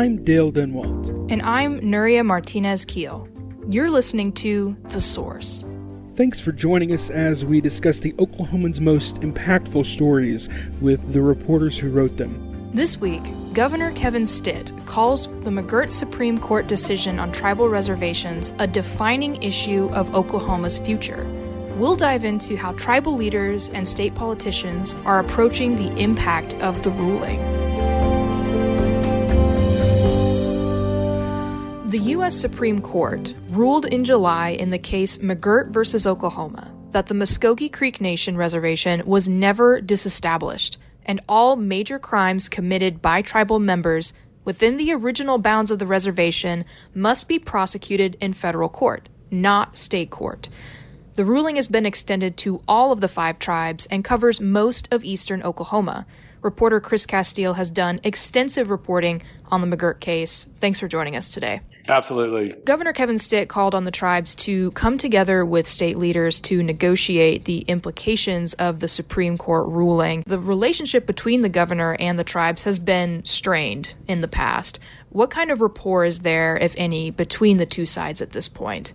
I'm 0.00 0.24
Dale 0.24 0.50
Denwalt. 0.50 1.30
And 1.30 1.42
I'm 1.42 1.78
Nuria 1.80 2.24
Martinez 2.24 2.86
Keel. 2.86 3.28
You're 3.68 3.90
listening 3.90 4.32
to 4.32 4.74
The 4.84 5.00
Source. 5.00 5.66
Thanks 6.14 6.40
for 6.40 6.52
joining 6.52 6.94
us 6.94 7.10
as 7.10 7.44
we 7.44 7.60
discuss 7.60 7.98
the 7.98 8.14
Oklahoman's 8.14 8.80
most 8.80 9.16
impactful 9.16 9.84
stories 9.84 10.48
with 10.80 11.12
the 11.12 11.20
reporters 11.20 11.78
who 11.78 11.90
wrote 11.90 12.16
them. 12.16 12.70
This 12.72 12.96
week, 12.96 13.22
Governor 13.52 13.92
Kevin 13.92 14.24
Stitt 14.24 14.72
calls 14.86 15.26
the 15.26 15.50
McGirt 15.50 15.92
Supreme 15.92 16.38
Court 16.38 16.66
decision 16.66 17.20
on 17.20 17.30
tribal 17.30 17.68
reservations 17.68 18.54
a 18.58 18.66
defining 18.66 19.42
issue 19.42 19.90
of 19.92 20.14
Oklahoma's 20.14 20.78
future. 20.78 21.26
We'll 21.76 21.94
dive 21.94 22.24
into 22.24 22.56
how 22.56 22.72
tribal 22.72 23.16
leaders 23.16 23.68
and 23.68 23.86
state 23.86 24.14
politicians 24.14 24.94
are 25.04 25.20
approaching 25.20 25.76
the 25.76 25.94
impact 26.00 26.54
of 26.54 26.82
the 26.82 26.90
ruling. 26.90 27.59
The 31.90 31.98
U.S. 32.14 32.36
Supreme 32.36 32.78
Court 32.78 33.34
ruled 33.48 33.86
in 33.86 34.04
July 34.04 34.50
in 34.50 34.70
the 34.70 34.78
case 34.78 35.18
McGirt 35.18 35.70
versus 35.72 36.06
Oklahoma 36.06 36.72
that 36.92 37.06
the 37.06 37.14
Muscogee 37.14 37.68
Creek 37.68 38.00
Nation 38.00 38.36
Reservation 38.36 39.02
was 39.04 39.28
never 39.28 39.80
disestablished 39.80 40.78
and 41.04 41.20
all 41.28 41.56
major 41.56 41.98
crimes 41.98 42.48
committed 42.48 43.02
by 43.02 43.22
tribal 43.22 43.58
members 43.58 44.12
within 44.44 44.76
the 44.76 44.92
original 44.92 45.38
bounds 45.38 45.72
of 45.72 45.80
the 45.80 45.86
reservation 45.86 46.64
must 46.94 47.26
be 47.26 47.40
prosecuted 47.40 48.16
in 48.20 48.34
federal 48.34 48.68
court, 48.68 49.08
not 49.28 49.76
state 49.76 50.10
court. 50.10 50.48
The 51.14 51.24
ruling 51.24 51.56
has 51.56 51.66
been 51.66 51.86
extended 51.86 52.36
to 52.36 52.62
all 52.68 52.92
of 52.92 53.00
the 53.00 53.08
five 53.08 53.40
tribes 53.40 53.86
and 53.86 54.04
covers 54.04 54.40
most 54.40 54.86
of 54.92 55.04
eastern 55.04 55.42
Oklahoma. 55.42 56.06
Reporter 56.40 56.78
Chris 56.78 57.04
Casteel 57.04 57.56
has 57.56 57.72
done 57.72 57.98
extensive 58.04 58.70
reporting 58.70 59.22
on 59.50 59.60
the 59.60 59.76
McGirt 59.76 59.98
case. 59.98 60.46
Thanks 60.60 60.78
for 60.78 60.86
joining 60.86 61.16
us 61.16 61.34
today. 61.34 61.62
Absolutely. 61.90 62.54
Governor 62.64 62.92
Kevin 62.92 63.18
Stitt 63.18 63.48
called 63.48 63.74
on 63.74 63.84
the 63.84 63.90
tribes 63.90 64.34
to 64.36 64.70
come 64.72 64.96
together 64.96 65.44
with 65.44 65.66
state 65.66 65.96
leaders 65.96 66.40
to 66.42 66.62
negotiate 66.62 67.44
the 67.44 67.60
implications 67.62 68.54
of 68.54 68.80
the 68.80 68.88
Supreme 68.88 69.36
Court 69.36 69.66
ruling. 69.68 70.22
The 70.26 70.38
relationship 70.38 71.06
between 71.06 71.42
the 71.42 71.48
governor 71.48 71.96
and 71.98 72.18
the 72.18 72.24
tribes 72.24 72.64
has 72.64 72.78
been 72.78 73.24
strained 73.24 73.94
in 74.06 74.20
the 74.20 74.28
past. 74.28 74.78
What 75.08 75.30
kind 75.30 75.50
of 75.50 75.60
rapport 75.60 76.04
is 76.04 76.20
there, 76.20 76.56
if 76.56 76.74
any, 76.78 77.10
between 77.10 77.56
the 77.56 77.66
two 77.66 77.86
sides 77.86 78.22
at 78.22 78.30
this 78.30 78.48
point? 78.48 78.92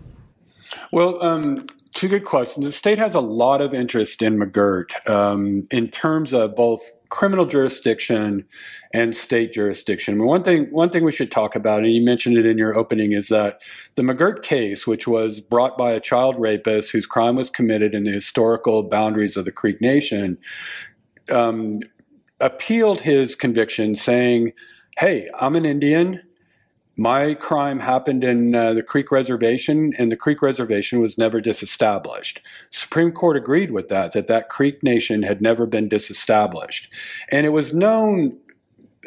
Well, 0.91 1.21
um, 1.21 1.67
two 1.95 2.09
good 2.09 2.25
questions. 2.25 2.65
The 2.65 2.71
state 2.73 2.99
has 2.99 3.15
a 3.15 3.21
lot 3.21 3.61
of 3.61 3.73
interest 3.73 4.21
in 4.21 4.37
McGirt 4.37 4.91
um, 5.09 5.65
in 5.71 5.87
terms 5.87 6.33
of 6.33 6.55
both 6.55 6.91
criminal 7.09 7.45
jurisdiction 7.45 8.45
and 8.93 9.15
state 9.15 9.53
jurisdiction. 9.53 10.23
One 10.23 10.43
thing, 10.43 10.65
one 10.71 10.89
thing 10.89 11.05
we 11.05 11.13
should 11.13 11.31
talk 11.31 11.55
about, 11.55 11.83
and 11.83 11.93
you 11.93 12.03
mentioned 12.03 12.37
it 12.37 12.45
in 12.45 12.57
your 12.57 12.77
opening, 12.77 13.13
is 13.13 13.29
that 13.29 13.61
the 13.95 14.03
McGirt 14.03 14.43
case, 14.43 14.85
which 14.85 15.07
was 15.07 15.39
brought 15.39 15.77
by 15.77 15.93
a 15.93 16.01
child 16.01 16.35
rapist 16.37 16.91
whose 16.91 17.05
crime 17.05 17.37
was 17.37 17.49
committed 17.49 17.95
in 17.95 18.03
the 18.03 18.11
historical 18.11 18.83
boundaries 18.83 19.37
of 19.37 19.45
the 19.45 19.51
Creek 19.51 19.79
Nation, 19.79 20.37
um, 21.29 21.79
appealed 22.41 23.01
his 23.01 23.35
conviction, 23.35 23.95
saying, 23.95 24.51
"Hey, 24.97 25.29
I'm 25.39 25.55
an 25.55 25.65
Indian." 25.65 26.21
My 26.97 27.33
crime 27.33 27.79
happened 27.79 28.23
in 28.23 28.55
uh, 28.55 28.73
the 28.73 28.83
Creek 28.83 29.11
Reservation, 29.11 29.93
and 29.97 30.11
the 30.11 30.15
Creek 30.15 30.41
Reservation 30.41 31.01
was 31.01 31.17
never 31.17 31.41
disestablished. 31.41 32.41
Supreme 32.69 33.11
Court 33.11 33.35
agreed 33.35 33.71
with 33.71 33.89
that, 33.89 34.13
that 34.13 34.27
that 34.27 34.47
Creek 34.47 34.81
Nation 34.81 35.23
had 35.23 35.41
never 35.41 35.65
been 35.65 35.89
disestablished. 35.89 36.91
And 37.29 37.45
it 37.45 37.49
was 37.49 37.73
known 37.73 38.37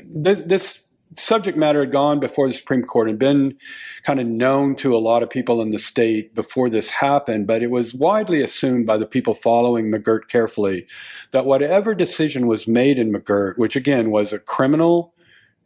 this, 0.04 0.42
this 0.42 0.82
subject 1.16 1.56
matter 1.56 1.80
had 1.80 1.90
gone 1.90 2.20
before 2.20 2.46
the 2.46 2.54
Supreme 2.54 2.82
Court 2.82 3.08
and 3.08 3.18
been 3.18 3.56
kind 4.02 4.20
of 4.20 4.26
known 4.26 4.76
to 4.76 4.94
a 4.94 4.98
lot 4.98 5.22
of 5.22 5.30
people 5.30 5.62
in 5.62 5.70
the 5.70 5.78
state 5.78 6.34
before 6.34 6.68
this 6.68 6.90
happened, 6.90 7.46
but 7.46 7.62
it 7.62 7.70
was 7.70 7.94
widely 7.94 8.42
assumed 8.42 8.86
by 8.86 8.98
the 8.98 9.06
people 9.06 9.34
following 9.34 9.90
McGirt 9.90 10.28
carefully 10.28 10.86
that 11.30 11.46
whatever 11.46 11.94
decision 11.94 12.46
was 12.46 12.68
made 12.68 12.98
in 12.98 13.12
McGirt, 13.12 13.56
which 13.56 13.76
again 13.76 14.10
was 14.10 14.32
a 14.32 14.38
criminal 14.38 15.14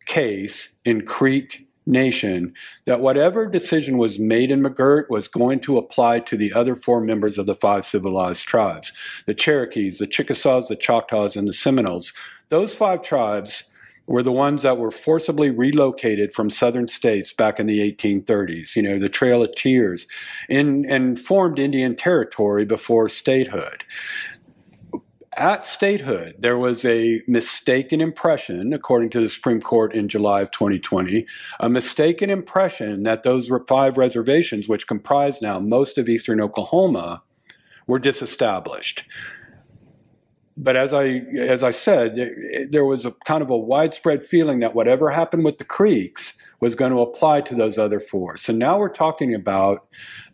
case 0.06 0.70
in 0.84 1.04
Creek 1.04 1.68
Nation, 1.86 2.54
that 2.84 3.00
whatever 3.00 3.46
decision 3.46 3.98
was 3.98 4.18
made 4.18 4.50
in 4.50 4.62
McGirt 4.62 5.10
was 5.10 5.28
going 5.28 5.60
to 5.60 5.78
apply 5.78 6.20
to 6.20 6.36
the 6.36 6.52
other 6.52 6.74
four 6.74 7.00
members 7.00 7.38
of 7.38 7.46
the 7.46 7.54
five 7.54 7.84
civilized 7.84 8.46
tribes 8.46 8.92
the 9.26 9.34
Cherokees, 9.34 9.98
the 9.98 10.06
Chickasaws, 10.06 10.68
the 10.68 10.76
Choctaws, 10.76 11.36
and 11.36 11.48
the 11.48 11.52
Seminoles. 11.52 12.12
Those 12.48 12.74
five 12.74 13.02
tribes 13.02 13.64
were 14.06 14.22
the 14.22 14.32
ones 14.32 14.62
that 14.62 14.78
were 14.78 14.90
forcibly 14.90 15.50
relocated 15.50 16.32
from 16.32 16.50
southern 16.50 16.88
states 16.88 17.32
back 17.32 17.60
in 17.60 17.66
the 17.66 17.78
1830s, 17.92 18.74
you 18.74 18.82
know, 18.82 18.98
the 18.98 19.08
Trail 19.08 19.42
of 19.42 19.54
Tears, 19.54 20.06
in, 20.48 20.84
and 20.86 21.18
formed 21.18 21.58
Indian 21.58 21.96
territory 21.96 22.64
before 22.64 23.08
statehood. 23.08 23.84
At 25.36 25.64
statehood, 25.64 26.36
there 26.38 26.58
was 26.58 26.84
a 26.84 27.22
mistaken 27.26 28.02
impression, 28.02 28.74
according 28.74 29.10
to 29.10 29.20
the 29.20 29.28
Supreme 29.28 29.62
Court 29.62 29.94
in 29.94 30.08
July 30.08 30.42
of 30.42 30.50
2020, 30.50 31.26
a 31.58 31.68
mistaken 31.70 32.28
impression 32.28 33.04
that 33.04 33.22
those 33.22 33.50
five 33.66 33.96
reservations, 33.96 34.68
which 34.68 34.86
comprise 34.86 35.40
now 35.40 35.58
most 35.58 35.96
of 35.96 36.08
eastern 36.08 36.38
Oklahoma, 36.38 37.22
were 37.86 37.98
disestablished. 37.98 39.04
But 40.54 40.76
as 40.76 40.92
I 40.92 41.22
as 41.38 41.62
I 41.62 41.70
said, 41.70 42.14
there 42.70 42.84
was 42.84 43.06
a 43.06 43.12
kind 43.24 43.42
of 43.42 43.48
a 43.48 43.56
widespread 43.56 44.22
feeling 44.22 44.60
that 44.60 44.74
whatever 44.74 45.10
happened 45.10 45.44
with 45.44 45.56
the 45.56 45.64
creeks 45.64 46.34
was 46.62 46.76
going 46.76 46.92
to 46.92 47.00
apply 47.00 47.40
to 47.40 47.56
those 47.56 47.76
other 47.76 47.98
four. 47.98 48.36
So 48.36 48.52
now 48.52 48.78
we're 48.78 48.88
talking 48.88 49.34
about 49.34 49.84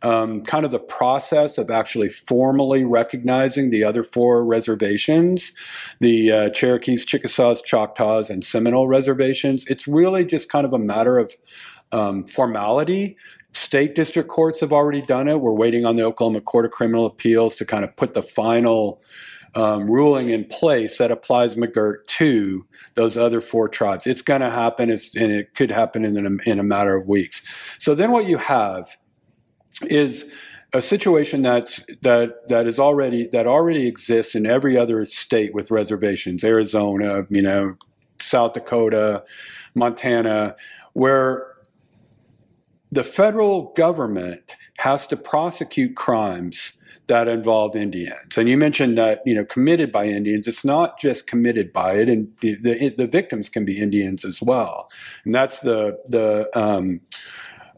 um, 0.03 0.43
kind 0.43 0.67
of 0.67 0.71
the 0.71 0.79
process 0.79 1.57
of 1.57 1.71
actually 1.71 2.11
formally 2.11 2.85
recognizing 2.85 3.71
the 3.71 3.83
other 3.83 4.03
four 4.03 4.45
reservations, 4.45 5.53
the 6.01 6.31
uh, 6.31 6.51
Cherokees, 6.51 7.05
Chickasaws, 7.07 7.63
Choctaws, 7.63 8.29
and 8.29 8.45
Seminole 8.45 8.89
reservations. 8.89 9.65
It's 9.69 9.89
really 9.89 10.27
just 10.27 10.51
kind 10.51 10.67
of 10.67 10.75
a 10.75 10.79
matter 10.79 11.19
of 11.19 11.35
um, 11.93 12.27
formality 12.27 13.17
State 13.55 13.95
district 13.95 14.29
courts 14.29 14.61
have 14.61 14.75
already 14.75 15.01
done 15.01 15.27
it. 15.27 15.41
We're 15.41 15.55
waiting 15.55 15.87
on 15.87 15.97
the 15.97 16.03
Oklahoma 16.03 16.43
Court 16.43 16.67
of 16.67 16.71
Criminal 16.71 17.07
Appeals 17.07 17.57
to 17.57 17.65
kind 17.65 17.83
of 17.83 17.97
put 17.97 18.13
the 18.13 18.23
final 18.23 19.01
um, 19.55 19.91
ruling 19.91 20.31
in 20.31 20.45
place 20.45 20.99
that 20.99 21.11
applies 21.11 21.57
McGirt 21.57 22.07
to 22.07 22.67
those 22.95 23.17
other 23.17 23.41
four 23.41 23.69
tribes. 23.69 24.07
It's 24.07 24.23
going 24.23 24.41
to 24.41 24.51
happen, 24.51 24.91
it's, 24.91 25.15
and 25.17 25.33
it 25.33 25.55
could 25.55 25.71
happen 25.71 26.05
in 26.05 26.27
a, 26.27 26.51
in 26.51 26.59
a 26.59 26.63
matter 26.63 26.97
of 26.97 27.07
weeks. 27.07 27.43
So 27.79 27.95
then 27.95 28.11
what 28.11 28.27
you 28.27 28.39
have 28.39 28.97
is 29.83 30.27
a 30.73 30.83
situation 30.83 31.43
that's 31.43 31.83
that 32.03 32.47
that 32.49 32.67
is 32.67 32.79
already 32.79 33.27
that 33.29 33.47
already 33.47 33.87
exists 33.87 34.35
in 34.35 34.45
every 34.45 34.77
other 34.77 35.05
state 35.07 35.55
with 35.55 35.71
reservations 35.71 36.45
arizona 36.45 37.27
you 37.31 37.41
know 37.41 37.75
south 38.21 38.53
dakota 38.53 39.25
montana 39.75 40.55
where 40.93 41.55
the 42.93 43.03
federal 43.03 43.73
government 43.75 44.57
has 44.79 45.07
to 45.07 45.17
prosecute 45.17 45.97
crimes 45.97 46.73
that 47.09 47.27
involve 47.27 47.75
Indians. 47.75 48.39
And 48.39 48.49
you 48.49 48.57
mentioned 48.57 48.97
that 48.99 49.21
you 49.27 49.35
know 49.35 49.45
committed 49.45 49.91
by 49.91 50.05
Indians. 50.05 50.47
It's 50.47 50.65
not 50.65 50.99
just 50.99 51.27
committed 51.27 51.73
by 51.73 51.95
it, 51.95 52.09
and 52.09 52.29
the 52.41 52.95
the 52.97 53.07
victims 53.07 53.49
can 53.49 53.65
be 53.65 53.81
Indians 53.81 54.25
as 54.25 54.41
well. 54.41 54.89
And 55.25 55.35
that's 55.35 55.61
the 55.61 55.99
the 56.09 56.49
um, 56.55 57.01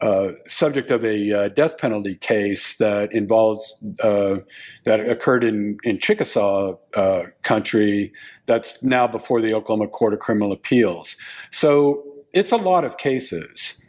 uh, 0.01 0.33
subject 0.47 0.91
of 0.91 1.05
a 1.05 1.33
uh, 1.33 1.49
death 1.49 1.79
penalty 1.79 2.17
case 2.17 2.77
that 2.79 3.13
involves 3.13 3.75
uh, 4.01 4.37
that 4.85 5.01
occurred 5.01 5.45
in 5.45 5.79
in 5.85 5.99
Chickasaw 5.99 6.77
uh, 6.95 7.23
country. 7.43 8.13
That's 8.47 8.83
now 8.83 9.07
before 9.07 9.41
the 9.41 9.55
Oklahoma 9.55 9.89
Court 9.89 10.13
of 10.13 10.21
Criminal 10.21 10.53
Appeals. 10.53 11.17
So 11.51 12.03
it's 12.33 12.53
a 12.53 12.57
lot 12.57 12.85
of 12.85 12.99
cases 12.99 13.80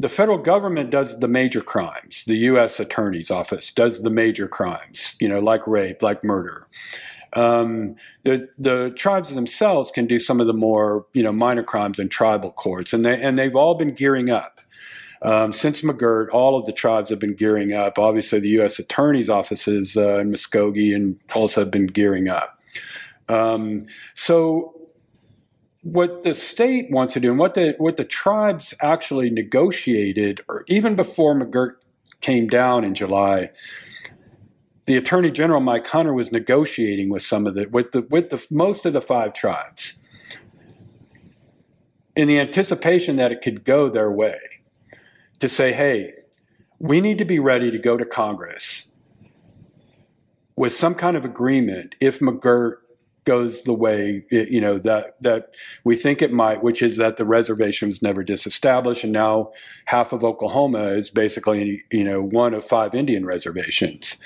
the 0.00 0.08
federal 0.08 0.38
government 0.38 0.88
does 0.88 1.18
the 1.18 1.28
major 1.28 1.60
crimes. 1.60 2.24
The 2.24 2.36
U.S. 2.36 2.80
Attorney's 2.80 3.30
Office 3.30 3.70
does 3.70 4.02
the 4.02 4.08
major 4.08 4.48
crimes, 4.48 5.14
you 5.20 5.28
know, 5.28 5.40
like 5.40 5.66
rape, 5.66 6.02
like 6.02 6.24
murder. 6.24 6.66
Um, 7.34 7.96
the 8.24 8.48
the 8.58 8.92
tribes 8.96 9.32
themselves 9.34 9.90
can 9.90 10.06
do 10.06 10.18
some 10.18 10.40
of 10.40 10.46
the 10.46 10.54
more 10.54 11.06
you 11.12 11.22
know 11.22 11.32
minor 11.32 11.62
crimes 11.62 11.98
in 11.98 12.08
tribal 12.08 12.50
courts, 12.52 12.94
and 12.94 13.04
they 13.04 13.20
and 13.20 13.38
they've 13.38 13.54
all 13.54 13.74
been 13.74 13.94
gearing 13.94 14.30
up. 14.30 14.60
Um, 15.22 15.52
since 15.52 15.82
McGirt, 15.82 16.28
all 16.32 16.58
of 16.58 16.64
the 16.64 16.72
tribes 16.72 17.10
have 17.10 17.18
been 17.18 17.34
gearing 17.34 17.74
up. 17.74 17.98
Obviously, 17.98 18.40
the 18.40 18.48
U.S. 18.60 18.78
Attorney's 18.78 19.28
offices 19.28 19.98
uh, 19.98 20.18
in 20.18 20.32
Muskogee 20.32 20.94
and 20.96 21.20
Tulsa 21.28 21.60
have 21.60 21.70
been 21.70 21.88
gearing 21.88 22.28
up. 22.28 22.58
Um, 23.28 23.84
so, 24.14 24.79
what 25.82 26.24
the 26.24 26.34
state 26.34 26.90
wants 26.90 27.14
to 27.14 27.20
do, 27.20 27.30
and 27.30 27.38
what 27.38 27.54
the 27.54 27.74
what 27.78 27.96
the 27.96 28.04
tribes 28.04 28.74
actually 28.80 29.30
negotiated, 29.30 30.40
or 30.48 30.64
even 30.66 30.94
before 30.94 31.34
McGirt 31.34 31.76
came 32.20 32.48
down 32.48 32.84
in 32.84 32.94
July, 32.94 33.50
the 34.86 34.96
Attorney 34.96 35.30
General 35.30 35.60
Mike 35.60 35.86
Hunter 35.86 36.12
was 36.12 36.32
negotiating 36.32 37.08
with 37.08 37.22
some 37.22 37.46
of 37.46 37.54
the 37.54 37.66
with 37.68 37.92
the 37.92 38.02
with 38.02 38.30
the 38.30 38.44
most 38.50 38.84
of 38.84 38.92
the 38.92 39.00
five 39.00 39.32
tribes 39.32 39.94
in 42.16 42.28
the 42.28 42.38
anticipation 42.38 43.16
that 43.16 43.32
it 43.32 43.40
could 43.40 43.64
go 43.64 43.88
their 43.88 44.10
way 44.10 44.38
to 45.38 45.48
say, 45.48 45.72
hey, 45.72 46.12
we 46.78 47.00
need 47.00 47.18
to 47.18 47.24
be 47.24 47.38
ready 47.38 47.70
to 47.70 47.78
go 47.78 47.96
to 47.96 48.04
Congress 48.04 48.90
with 50.56 50.74
some 50.74 50.94
kind 50.94 51.16
of 51.16 51.24
agreement 51.24 51.94
if 52.00 52.18
McGirt 52.18 52.74
goes 53.24 53.62
the 53.62 53.74
way 53.74 54.24
you 54.30 54.60
know 54.60 54.78
that 54.78 55.16
that 55.20 55.54
we 55.84 55.96
think 55.96 56.22
it 56.22 56.32
might, 56.32 56.62
which 56.62 56.82
is 56.82 56.96
that 56.96 57.16
the 57.16 57.24
reservation 57.24 57.88
was 57.88 58.02
never 58.02 58.22
disestablished, 58.22 59.04
and 59.04 59.12
now 59.12 59.52
half 59.86 60.12
of 60.12 60.24
Oklahoma 60.24 60.88
is 60.88 61.10
basically 61.10 61.82
you 61.90 62.04
know 62.04 62.22
one 62.22 62.54
of 62.54 62.64
five 62.64 62.94
Indian 62.94 63.24
reservations. 63.26 64.16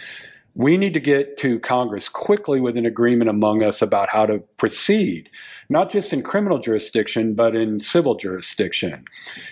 We 0.57 0.77
need 0.77 0.95
to 0.95 1.01
get 1.01 1.37
to 1.39 1.59
Congress 1.59 2.09
quickly 2.09 2.61
with 2.61 2.77
an 2.77 2.87
agreement 2.87 3.29
among 3.29 3.65
us 3.65 3.83
about 3.83 4.11
how 4.11 4.25
to 4.27 4.39
proceed, 4.57 5.29
not 5.69 5.91
just 5.91 6.13
in 6.13 6.23
criminal 6.23 6.61
jurisdiction, 6.61 7.35
but 7.35 7.57
in 7.57 7.81
civil 7.81 8.15
jurisdiction. 8.15 9.05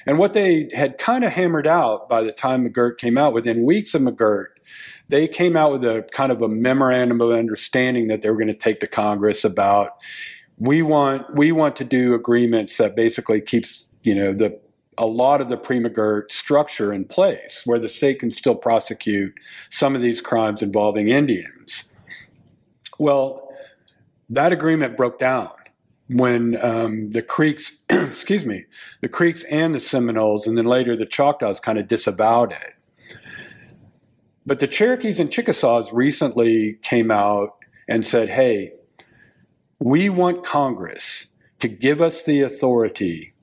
And 0.07 0.17
what 0.17 0.33
they 0.33 0.71
had 0.73 0.99
kind 0.99 1.25
of 1.25 1.33
hammered 1.33 1.67
out 1.67 2.09
by 2.09 2.23
the 2.23 2.31
time 2.31 2.65
McGirt 2.65 2.99
came 2.99 3.19
out, 3.19 3.33
within 3.33 3.65
weeks 3.65 3.95
of 3.95 4.03
McGirt, 4.03 4.47
they 5.09 5.29
came 5.29 5.57
out 5.57 5.73
with 5.73 5.85
a 5.85 6.07
kind 6.13 6.33
of 6.33 6.43
a 6.43 6.49
memorandum 6.49 7.21
of 7.21 7.31
understanding 7.31 8.07
that 8.07 8.23
they 8.23 8.31
were 8.31 8.37
going 8.37 8.47
to 8.49 8.55
take 8.55 8.81
to 8.81 8.87
Congress 8.87 9.45
about 9.45 9.97
we 10.59 10.83
want 10.83 11.35
we 11.35 11.53
want 11.53 11.77
to 11.77 11.85
do 11.85 12.15
agreements 12.15 12.77
that 12.77 12.95
basically 12.95 13.41
keeps 13.41 13.89
you 14.03 14.15
know 14.15 14.33
the 14.33 14.59
a 14.99 15.07
lot 15.07 15.41
of 15.41 15.49
the 15.49 15.57
pre-McGirt 15.57 16.31
structure 16.31 16.93
in 16.93 17.05
place 17.05 17.63
where 17.65 17.79
the 17.79 17.89
state 17.89 18.21
can 18.21 18.31
still 18.31 18.55
prosecute 18.55 19.33
some 19.71 19.97
of 19.97 20.03
these 20.03 20.21
crimes 20.21 20.61
involving 20.63 21.09
Indians. 21.09 21.95
Well, 22.99 23.49
that 24.29 24.53
agreement 24.53 24.99
broke 24.99 25.19
down 25.19 25.51
when 26.09 26.63
um, 26.63 27.11
the 27.13 27.23
Creeks, 27.23 27.73
excuse 27.91 28.45
me, 28.45 28.67
the 29.01 29.09
Creeks 29.09 29.45
and 29.45 29.73
the 29.73 29.81
Seminoles, 29.81 30.47
and 30.47 30.59
then 30.59 30.67
later 30.67 30.95
the 30.95 31.07
Choctaws 31.07 31.59
kind 31.59 31.79
of 31.79 31.89
disavowed 31.89 32.53
it. 32.53 32.75
But 34.45 34.61
the 34.61 34.67
Cherokees 34.67 35.21
and 35.21 35.31
Chickasaws 35.31 35.93
recently 35.93 36.79
came 36.83 37.11
out 37.11 37.65
and 37.89 38.05
said, 38.05 38.29
hey, 38.29 38.73
we 39.79 40.09
want 40.09 40.45
Congress 40.45 41.27
to 41.61 41.69
give 41.69 42.01
us 42.01 42.23
the 42.23 42.41
authority 42.41 43.35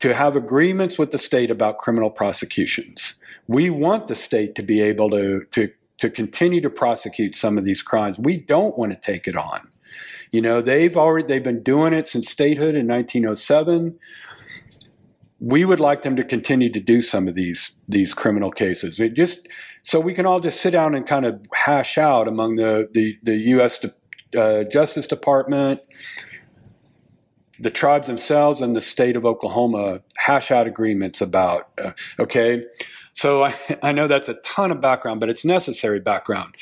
to 0.00 0.14
have 0.14 0.36
agreements 0.36 0.98
with 0.98 1.10
the 1.10 1.18
state 1.18 1.50
about 1.50 1.78
criminal 1.78 2.10
prosecutions. 2.10 3.14
We 3.46 3.70
want 3.70 4.08
the 4.08 4.14
state 4.14 4.54
to 4.56 4.62
be 4.62 4.80
able 4.80 5.10
to, 5.10 5.44
to, 5.52 5.70
to 5.98 6.10
continue 6.10 6.60
to 6.60 6.70
prosecute 6.70 7.34
some 7.34 7.58
of 7.58 7.64
these 7.64 7.82
crimes. 7.82 8.18
We 8.18 8.36
don't 8.36 8.78
want 8.78 8.92
to 8.92 8.98
take 8.98 9.26
it 9.26 9.36
on. 9.36 9.68
You 10.30 10.42
know, 10.42 10.60
they've 10.60 10.96
already 10.96 11.26
they've 11.26 11.42
been 11.42 11.62
doing 11.62 11.94
it 11.94 12.08
since 12.08 12.28
statehood 12.28 12.74
in 12.74 12.86
1907. 12.86 13.98
We 15.40 15.64
would 15.64 15.80
like 15.80 16.02
them 16.02 16.16
to 16.16 16.24
continue 16.24 16.70
to 16.70 16.80
do 16.80 17.00
some 17.00 17.28
of 17.28 17.34
these 17.34 17.72
these 17.86 18.12
criminal 18.12 18.50
cases. 18.50 19.00
It 19.00 19.14
just 19.14 19.48
so 19.88 19.98
we 19.98 20.12
can 20.12 20.26
all 20.26 20.38
just 20.38 20.60
sit 20.60 20.72
down 20.72 20.94
and 20.94 21.06
kind 21.06 21.24
of 21.24 21.40
hash 21.54 21.96
out 21.96 22.28
among 22.28 22.56
the 22.56 22.90
the, 22.92 23.18
the 23.22 23.36
U.S. 23.56 23.80
Uh, 24.36 24.64
Justice 24.64 25.06
Department, 25.06 25.80
the 27.58 27.70
tribes 27.70 28.06
themselves 28.06 28.60
and 28.60 28.76
the 28.76 28.82
state 28.82 29.16
of 29.16 29.24
Oklahoma 29.24 30.02
hash 30.18 30.50
out 30.50 30.66
agreements 30.66 31.22
about. 31.22 31.70
Uh, 31.82 31.92
okay, 32.20 32.64
so 33.14 33.44
I, 33.44 33.54
I 33.82 33.92
know 33.92 34.06
that's 34.06 34.28
a 34.28 34.34
ton 34.34 34.70
of 34.72 34.82
background, 34.82 35.20
but 35.20 35.30
it's 35.30 35.42
necessary 35.42 36.00
background. 36.00 36.54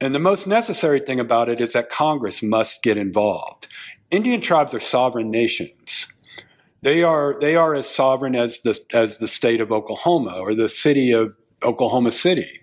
And 0.00 0.14
the 0.14 0.20
most 0.20 0.46
necessary 0.46 1.00
thing 1.00 1.18
about 1.18 1.48
it 1.48 1.60
is 1.60 1.72
that 1.72 1.90
Congress 1.90 2.40
must 2.40 2.84
get 2.84 2.96
involved. 2.96 3.66
Indian 4.12 4.40
tribes 4.40 4.72
are 4.74 4.80
sovereign 4.80 5.32
nations. 5.32 6.06
They 6.82 7.02
are 7.02 7.36
they 7.40 7.56
are 7.56 7.74
as 7.74 7.88
sovereign 7.88 8.36
as 8.36 8.60
the 8.60 8.78
as 8.92 9.16
the 9.16 9.26
state 9.26 9.60
of 9.60 9.72
Oklahoma 9.72 10.38
or 10.38 10.54
the 10.54 10.68
city 10.68 11.10
of 11.10 11.34
Oklahoma 11.64 12.10
City. 12.10 12.60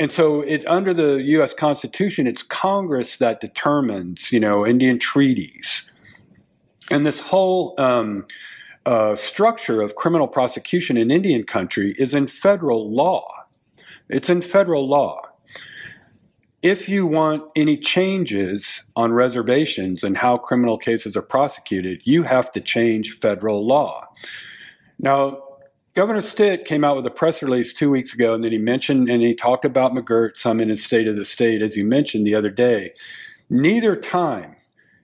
And 0.00 0.10
so 0.10 0.40
it's 0.40 0.64
under 0.64 0.94
the 0.94 1.16
U.S. 1.36 1.52
Constitution, 1.52 2.26
it's 2.26 2.42
Congress 2.42 3.16
that 3.16 3.42
determines, 3.42 4.32
you 4.32 4.40
know, 4.40 4.66
Indian 4.66 4.98
treaties. 4.98 5.90
And 6.90 7.04
this 7.04 7.20
whole 7.20 7.74
um, 7.78 8.26
uh, 8.86 9.14
structure 9.14 9.82
of 9.82 9.96
criminal 9.96 10.26
prosecution 10.26 10.96
in 10.96 11.10
Indian 11.10 11.44
country 11.44 11.94
is 11.98 12.14
in 12.14 12.26
federal 12.26 12.90
law. 12.90 13.28
It's 14.08 14.30
in 14.30 14.40
federal 14.40 14.88
law. 14.88 15.20
If 16.62 16.88
you 16.88 17.06
want 17.06 17.44
any 17.54 17.76
changes 17.76 18.82
on 18.96 19.12
reservations 19.12 20.02
and 20.02 20.16
how 20.16 20.38
criminal 20.38 20.78
cases 20.78 21.14
are 21.14 21.22
prosecuted, 21.22 22.06
you 22.06 22.22
have 22.22 22.50
to 22.52 22.60
change 22.60 23.18
federal 23.18 23.66
law. 23.66 24.08
Now, 24.98 25.42
Governor 25.94 26.22
Stitt 26.22 26.64
came 26.64 26.84
out 26.84 26.96
with 26.96 27.06
a 27.06 27.10
press 27.10 27.42
release 27.42 27.72
two 27.72 27.90
weeks 27.90 28.14
ago, 28.14 28.34
and 28.34 28.44
then 28.44 28.52
he 28.52 28.58
mentioned 28.58 29.08
and 29.08 29.22
he 29.22 29.34
talked 29.34 29.64
about 29.64 29.92
McGirt 29.92 30.36
some 30.36 30.60
in 30.60 30.68
his 30.68 30.84
State 30.84 31.08
of 31.08 31.16
the 31.16 31.24
State, 31.24 31.62
as 31.62 31.76
you 31.76 31.84
mentioned 31.84 32.24
the 32.24 32.34
other 32.34 32.50
day. 32.50 32.92
Neither 33.48 33.96
time 33.96 34.54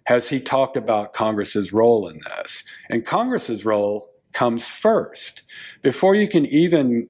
has 0.04 0.28
he 0.28 0.38
talked 0.38 0.76
about 0.76 1.12
Congress's 1.12 1.72
role 1.72 2.08
in 2.08 2.20
this. 2.20 2.62
And 2.88 3.04
Congress's 3.04 3.64
role 3.64 4.08
comes 4.32 4.68
first. 4.68 5.42
Before 5.82 6.14
you 6.14 6.28
can 6.28 6.46
even 6.46 7.08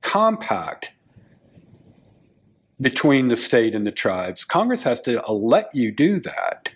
compact 0.00 0.92
between 2.80 3.28
the 3.28 3.36
state 3.36 3.74
and 3.74 3.84
the 3.84 3.92
tribes, 3.92 4.46
Congress 4.46 4.82
has 4.84 4.98
to 5.00 5.20
let 5.30 5.74
you 5.74 5.92
do 5.92 6.18
that. 6.20 6.70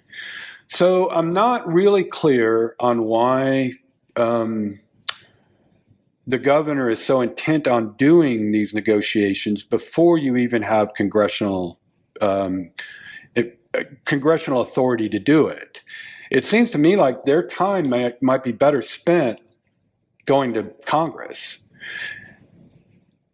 So 0.67 1.09
I'm 1.11 1.33
not 1.33 1.67
really 1.67 2.05
clear 2.05 2.77
on 2.79 3.05
why 3.05 3.73
um, 4.17 4.79
the 6.27 6.39
governor 6.39 6.89
is 6.89 7.05
so 7.05 7.21
intent 7.21 7.67
on 7.67 7.95
doing 7.97 8.51
these 8.53 8.73
negotiations 8.73 9.63
before 9.63 10.17
you 10.17 10.37
even 10.37 10.63
have 10.63 10.95
congressional 10.95 11.79
um, 12.21 12.71
it, 13.35 13.61
uh, 13.75 13.85
congressional 14.05 14.61
authority 14.61 15.09
to 15.09 15.19
do 15.19 15.47
it. 15.49 15.83
It 16.31 16.45
seems 16.45 16.71
to 16.71 16.79
me 16.79 16.97
like 16.97 17.25
their 17.25 17.47
time 17.47 17.89
might, 17.91 18.23
might 18.23 18.45
be 18.45 18.53
better 18.53 18.83
spent 18.83 19.41
going 20.27 20.55
to 20.55 20.73
Congress. 20.87 21.59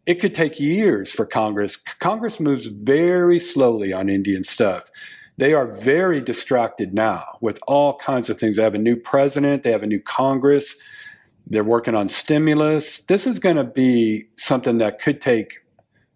It 0.05 0.15
could 0.15 0.35
take 0.35 0.59
years 0.59 1.11
for 1.11 1.25
Congress. 1.25 1.77
Congress 1.77 2.39
moves 2.39 2.65
very 2.65 3.39
slowly 3.39 3.93
on 3.93 4.09
Indian 4.09 4.43
stuff. 4.43 4.89
They 5.37 5.53
are 5.53 5.65
very 5.65 6.21
distracted 6.21 6.93
now 6.93 7.37
with 7.39 7.59
all 7.67 7.97
kinds 7.97 8.29
of 8.29 8.39
things. 8.39 8.57
They 8.57 8.63
have 8.63 8.75
a 8.75 8.79
new 8.79 8.97
president, 8.97 9.63
they 9.63 9.71
have 9.71 9.83
a 9.83 9.87
new 9.87 10.01
Congress 10.01 10.75
they're 11.51 11.65
working 11.65 11.95
on 11.95 12.07
stimulus. 12.07 12.99
This 13.01 13.27
is 13.27 13.37
going 13.37 13.57
to 13.57 13.65
be 13.65 14.29
something 14.37 14.77
that 14.77 14.99
could 14.99 15.21
take 15.21 15.59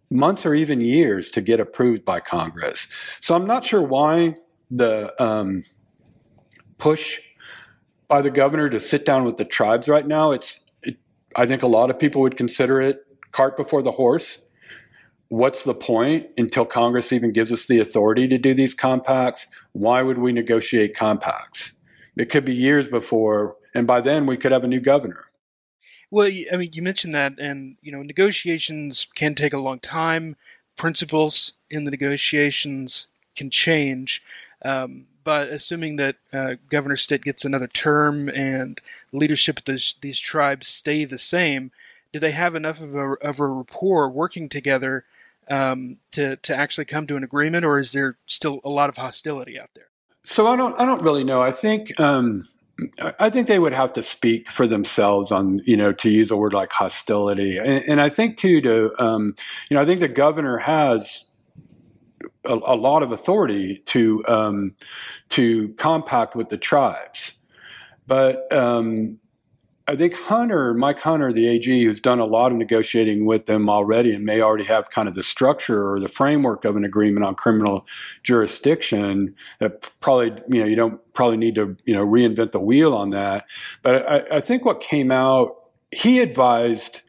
months 0.10 0.46
or 0.46 0.56
even 0.56 0.80
years 0.80 1.30
to 1.32 1.42
get 1.42 1.60
approved 1.60 2.06
by 2.06 2.22
Congress. 2.22 2.88
So 3.20 3.36
I'm 3.36 3.46
not 3.46 3.66
sure 3.66 3.82
why 3.82 4.36
the 4.72 5.14
um, 5.22 5.66
push 6.78 7.20
by 8.08 8.22
the 8.22 8.32
governor 8.32 8.70
to 8.70 8.80
sit 8.80 9.04
down 9.04 9.26
with 9.26 9.36
the 9.36 9.44
tribes 9.44 9.90
right 9.90 10.08
now. 10.08 10.32
It's, 10.32 10.58
it, 10.84 10.96
I 11.36 11.46
think 11.46 11.64
a 11.64 11.68
lot 11.68 11.90
of 11.90 12.00
people 12.00 12.22
would 12.22 12.38
consider 12.38 12.80
it 12.80 13.06
cart 13.34 13.58
before 13.58 13.82
the 13.82 13.92
horse. 13.92 14.38
What's 15.28 15.64
the 15.64 15.76
point 15.76 16.28
until 16.38 16.64
Congress 16.64 17.12
even 17.12 17.34
gives 17.34 17.52
us 17.52 17.66
the 17.66 17.80
authority 17.80 18.30
to 18.30 18.38
do 18.38 18.54
these 18.54 18.74
compacts? 18.74 19.48
Why 19.74 20.02
would 20.02 20.18
we 20.18 20.32
negotiate 20.32 20.96
compacts? 20.96 21.74
It 22.16 22.30
could 22.30 22.46
be 22.46 22.56
years 22.56 22.88
before 22.88 23.58
and 23.76 23.86
by 23.86 24.02
then 24.02 24.26
we 24.26 24.38
could 24.38 24.54
have 24.54 24.64
a 24.64 24.68
new 24.68 24.80
governor. 24.80 25.25
Well, 26.16 26.32
I 26.50 26.56
mean, 26.56 26.70
you 26.72 26.82
mentioned 26.82 27.14
that, 27.14 27.38
and 27.40 27.76
you 27.82 27.92
know, 27.92 28.02
negotiations 28.02 29.06
can 29.16 29.36
take 29.36 29.52
a 29.52 29.58
long 29.58 29.80
time. 29.80 30.38
Principles 30.78 31.52
in 31.70 31.84
the 31.84 31.92
negotiations 31.92 33.08
can 33.36 33.50
change, 33.50 34.24
um, 34.64 35.08
but 35.26 35.50
assuming 35.50 35.98
that 35.98 36.16
uh, 36.32 36.54
Governor 36.70 36.96
Stitt 36.96 37.26
gets 37.26 37.44
another 37.44 37.68
term 37.68 38.30
and 38.30 38.80
leadership 39.12 39.60
of 39.60 39.66
these, 39.66 39.96
these 40.00 40.18
tribes 40.18 40.70
stay 40.70 41.04
the 41.04 41.18
same, 41.18 41.72
do 42.14 42.20
they 42.20 42.32
have 42.32 42.56
enough 42.56 42.80
of 42.80 42.96
a, 42.96 43.16
of 43.16 43.42
a 43.42 43.48
rapport 43.48 44.08
working 44.08 44.48
together 44.48 45.04
um, 45.50 45.98
to 46.12 46.38
to 46.38 46.56
actually 46.56 46.86
come 46.86 47.08
to 47.08 47.18
an 47.18 47.26
agreement, 47.26 47.66
or 47.66 47.78
is 47.78 47.92
there 47.92 48.16
still 48.26 48.62
a 48.64 48.70
lot 48.70 48.88
of 48.88 48.96
hostility 48.96 49.60
out 49.60 49.72
there? 49.76 49.90
So 50.24 50.48
I 50.48 50.56
don't 50.56 50.80
I 50.80 50.86
don't 50.86 51.02
really 51.02 51.26
know. 51.26 51.42
I 51.42 51.52
think 51.52 52.00
um, 52.00 52.48
I 53.20 53.30
think 53.30 53.48
they 53.48 53.60
would 53.60 53.74
have 53.74 53.94
to 53.94 54.04
speak 54.04 54.50
for 54.50 54.68
themselves 54.68 55.32
on 55.32 55.62
you 55.66 55.78
know 55.78 55.94
to 55.94 56.10
use 56.10 56.30
a 56.30 56.36
word 56.36 56.54
like 56.54 56.72
hostility, 56.74 57.58
and, 57.58 57.84
and 57.88 58.02
I 58.02 58.10
think 58.10 58.38
too 58.38 58.60
to 58.62 58.92
um, 59.02 59.36
you 59.70 59.76
know 59.76 59.82
I 59.82 59.86
think 59.86 60.02
the 60.02 60.10
governor 60.10 60.58
has 60.58 61.24
a, 62.44 62.54
a 62.54 62.76
lot 62.76 63.02
of 63.02 63.12
authority 63.12 63.82
to 63.88 64.26
um, 64.28 64.76
to 65.30 65.70
compact 65.78 66.36
with 66.36 66.50
the 66.50 66.58
tribes, 66.58 67.34
but 68.08 68.52
um, 68.52 69.20
I 69.88 69.96
think 69.96 70.16
Hunter, 70.16 70.74
Mike 70.74 71.00
Hunter, 71.00 71.32
the 71.32 71.48
AG, 71.48 71.84
who's 71.84 72.00
done 72.00 72.20
a 72.20 72.26
lot 72.26 72.52
of 72.52 72.58
negotiating 72.58 73.26
with 73.26 73.46
them 73.46 73.70
already 73.70 74.16
and 74.16 74.26
may 74.26 74.42
already 74.42 74.64
have 74.64 74.90
kind 74.90 75.08
of 75.08 75.14
the 75.14 75.22
structure 75.22 75.92
or 75.92 76.00
the 76.00 76.08
framework 76.08 76.66
of 76.66 76.76
an 76.76 76.84
agreement 76.84 77.24
on 77.24 77.36
criminal 77.36 77.86
jurisdiction. 78.24 79.36
That 79.60 79.88
probably, 80.00 80.42
you 80.48 80.62
know, 80.62 80.66
you 80.66 80.76
don't 80.76 81.14
probably 81.14 81.38
need 81.38 81.54
to, 81.56 81.78
you 81.86 81.94
know, 81.94 82.06
reinvent 82.06 82.52
the 82.52 82.60
wheel 82.60 82.96
on 82.96 83.12
that. 83.12 83.46
But 83.84 84.10
I, 84.10 84.38
I 84.38 84.42
think 84.42 84.66
what 84.66 84.82
came 84.82 85.12
out, 85.12 85.56
he 85.92 86.20
advised 86.20 87.02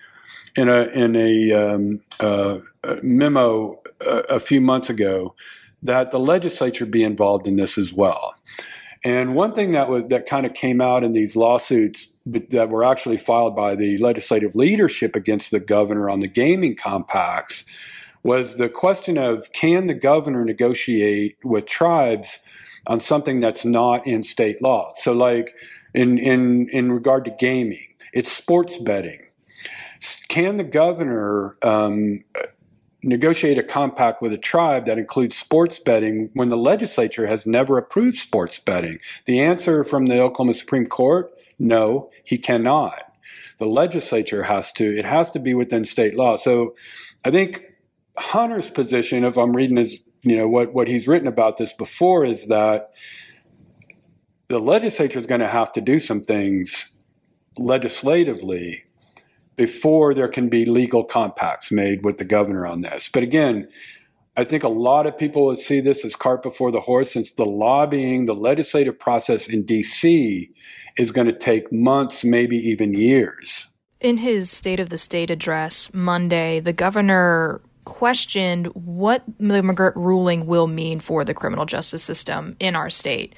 in 0.55 0.69
a 0.69 0.83
in 0.83 1.17
a, 1.17 1.53
um, 1.53 2.01
uh, 2.21 2.59
memo 3.03 3.81
a, 4.03 4.19
a 4.35 4.41
few 4.41 4.61
months 4.61 4.91
ago 4.91 5.35
that 5.83 6.13
the 6.13 6.19
legislature 6.19 6.85
be 6.85 7.03
involved 7.03 7.47
in 7.47 7.57
this 7.57 7.79
as 7.79 7.95
well. 7.95 8.35
And 9.03 9.35
one 9.35 9.55
thing 9.55 9.71
that 9.71 9.89
was 9.89 10.05
that 10.07 10.27
kind 10.27 10.45
of 10.45 10.53
came 10.53 10.83
out 10.83 11.05
in 11.05 11.13
these 11.13 11.37
lawsuits 11.37 12.09
that 12.27 12.69
were 12.69 12.85
actually 12.85 13.17
filed 13.17 13.55
by 13.55 13.75
the 13.75 13.97
legislative 13.99 14.55
leadership 14.55 15.15
against 15.15 15.51
the 15.51 15.61
governor 15.61 16.11
on 16.11 16.21
the 16.21 16.27
gaming 16.27 16.75
compacts 16.75 17.65
was 18.23 18.57
the 18.57 18.69
question 18.69 19.17
of 19.17 19.53
can 19.53 19.87
the 19.87 19.95
governor 19.95 20.45
negotiate 20.45 21.37
with 21.45 21.67
tribes 21.67 22.41
on 22.89 22.99
something 22.99 23.41
that's 23.41 23.65
not 23.65 24.05
in 24.07 24.23
state 24.23 24.61
law? 24.61 24.93
So, 24.97 25.13
like 25.13 25.55
in 25.95 26.19
in 26.19 26.69
in 26.71 26.91
regard 26.91 27.25
to 27.27 27.31
gaming, 27.31 27.87
it's 28.13 28.33
sports 28.33 28.79
betting. 28.79 29.21
Can 30.29 30.57
the 30.57 30.65
governor 30.65 31.57
um, 31.63 32.25
negotiate 33.07 33.59
a 33.59 33.63
compact 33.63 34.21
with 34.21 34.33
a 34.33 34.39
tribe 34.39 34.85
that 34.87 34.99
includes 34.99 35.37
sports 35.37 35.79
betting 35.79 36.31
when 36.35 36.49
the 36.49 36.57
legislature 36.57 37.27
has 37.27 37.47
never 37.47 37.79
approved 37.79 38.19
sports 38.19 38.59
betting? 38.59 38.99
The 39.25 39.41
answer 39.41 39.85
from 39.85 40.07
the 40.07 40.21
Oklahoma 40.21 40.55
Supreme 40.55 40.87
Court 40.87 41.33
no, 41.59 42.11
he 42.25 42.39
cannot. 42.39 43.13
The 43.59 43.67
legislature 43.67 44.43
has 44.45 44.73
to, 44.73 44.97
it 44.97 45.05
has 45.05 45.31
to 45.31 45.39
be 45.39 45.55
within 45.55 45.85
state 45.85 46.15
law. 46.15 46.37
So 46.37 46.75
I 47.25 47.31
think 47.31 47.65
Hunter's 48.19 48.71
position, 48.71 49.25
if 49.25 49.37
I'm 49.37 49.57
reading 49.57 49.77
his, 49.77 50.03
you 50.23 50.37
know, 50.37 50.49
what, 50.49 50.75
what 50.75 50.89
he's 50.89 51.09
written 51.09 51.29
about 51.29 51.57
this 51.57 51.73
before, 51.73 52.25
is 52.25 52.47
that 52.47 52.91
the 54.49 54.59
legislature 54.59 55.19
is 55.19 55.27
going 55.27 55.41
to 55.41 55.49
have 55.49 55.73
to 55.73 55.81
do 55.81 55.99
some 55.99 56.21
things 56.21 56.95
legislatively 57.59 58.85
before 59.57 60.15
there 60.15 60.29
can 60.29 60.49
be 60.49 60.65
legal 60.65 61.03
compacts 61.05 61.73
made 61.73 62.05
with 62.05 62.19
the 62.19 62.25
governor 62.25 62.67
on 62.67 62.83
this. 62.83 63.09
But 63.13 63.23
again, 63.23 63.69
I 64.37 64.45
think 64.45 64.63
a 64.63 64.69
lot 64.69 65.07
of 65.07 65.17
people 65.17 65.47
would 65.47 65.59
see 65.59 65.81
this 65.81 66.05
as 66.05 66.15
cart 66.15 66.43
before 66.43 66.71
the 66.71 66.83
horse 66.83 67.11
since 67.13 67.33
the 67.33 67.47
lobbying, 67.47 68.27
the 68.27 68.35
legislative 68.35 68.99
process 68.99 69.49
in 69.49 69.65
DC 69.65 70.51
is 70.99 71.11
going 71.11 71.27
to 71.27 71.33
take 71.33 71.73
months, 71.73 72.23
maybe 72.23 72.57
even 72.57 72.93
years. 72.93 73.69
In 74.01 74.19
his 74.19 74.51
State 74.51 74.79
of 74.79 74.91
the 74.91 74.99
State 74.99 75.31
address 75.31 75.93
Monday, 75.95 76.61
the 76.61 76.75
governor 76.75 77.63
questioned 77.87 78.67
what 78.75 79.23
the 79.39 79.63
McGirt 79.63 79.95
ruling 79.95 80.47
will 80.47 80.67
mean 80.67 81.01
for 81.01 81.25
the 81.25 81.33
criminal 81.33 81.65
justice 81.65 82.03
system 82.03 82.57
in 82.61 82.77
our 82.77 82.91
state. 82.91 83.35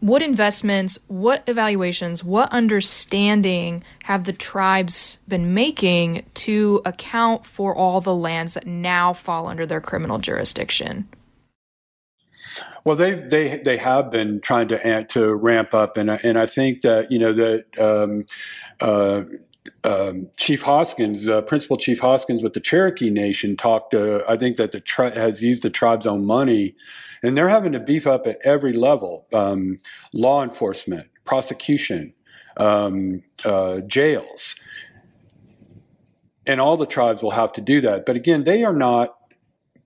What 0.00 0.22
investments, 0.22 0.98
what 1.08 1.42
evaluations, 1.48 2.22
what 2.22 2.52
understanding 2.52 3.82
have 4.04 4.24
the 4.24 4.32
tribes 4.32 5.18
been 5.26 5.54
making 5.54 6.24
to 6.34 6.80
account 6.84 7.44
for 7.44 7.74
all 7.74 8.00
the 8.00 8.14
lands 8.14 8.54
that 8.54 8.66
now 8.66 9.12
fall 9.12 9.48
under 9.48 9.66
their 9.66 9.80
criminal 9.80 10.18
jurisdiction? 10.18 11.08
Well, 12.84 12.96
they 12.96 13.14
they 13.14 13.58
they 13.58 13.76
have 13.76 14.10
been 14.10 14.40
trying 14.40 14.68
to 14.68 15.04
to 15.04 15.34
ramp 15.34 15.74
up, 15.74 15.96
and 15.96 16.10
and 16.10 16.38
I 16.38 16.46
think 16.46 16.82
that 16.82 17.10
you 17.10 17.18
know 17.18 17.32
that. 17.32 17.64
Um, 17.78 18.24
uh, 18.80 19.24
um, 19.84 20.28
Chief 20.36 20.62
Hoskins, 20.62 21.28
uh, 21.28 21.42
Principal 21.42 21.76
Chief 21.76 22.00
Hoskins 22.00 22.42
with 22.42 22.52
the 22.52 22.60
Cherokee 22.60 23.10
Nation 23.10 23.56
talked. 23.56 23.94
Uh, 23.94 24.22
I 24.28 24.36
think 24.36 24.56
that 24.56 24.72
the 24.72 24.80
tri- 24.80 25.10
has 25.10 25.42
used 25.42 25.62
the 25.62 25.70
tribe's 25.70 26.06
own 26.06 26.24
money, 26.24 26.74
and 27.22 27.36
they're 27.36 27.48
having 27.48 27.72
to 27.72 27.80
beef 27.80 28.06
up 28.06 28.26
at 28.26 28.38
every 28.44 28.72
level: 28.72 29.26
um, 29.32 29.78
law 30.12 30.42
enforcement, 30.42 31.08
prosecution, 31.24 32.14
um, 32.56 33.22
uh, 33.44 33.80
jails, 33.80 34.54
and 36.46 36.60
all 36.60 36.76
the 36.76 36.86
tribes 36.86 37.22
will 37.22 37.32
have 37.32 37.52
to 37.54 37.60
do 37.60 37.80
that. 37.80 38.06
But 38.06 38.16
again, 38.16 38.44
they 38.44 38.64
are 38.64 38.74
not 38.74 39.14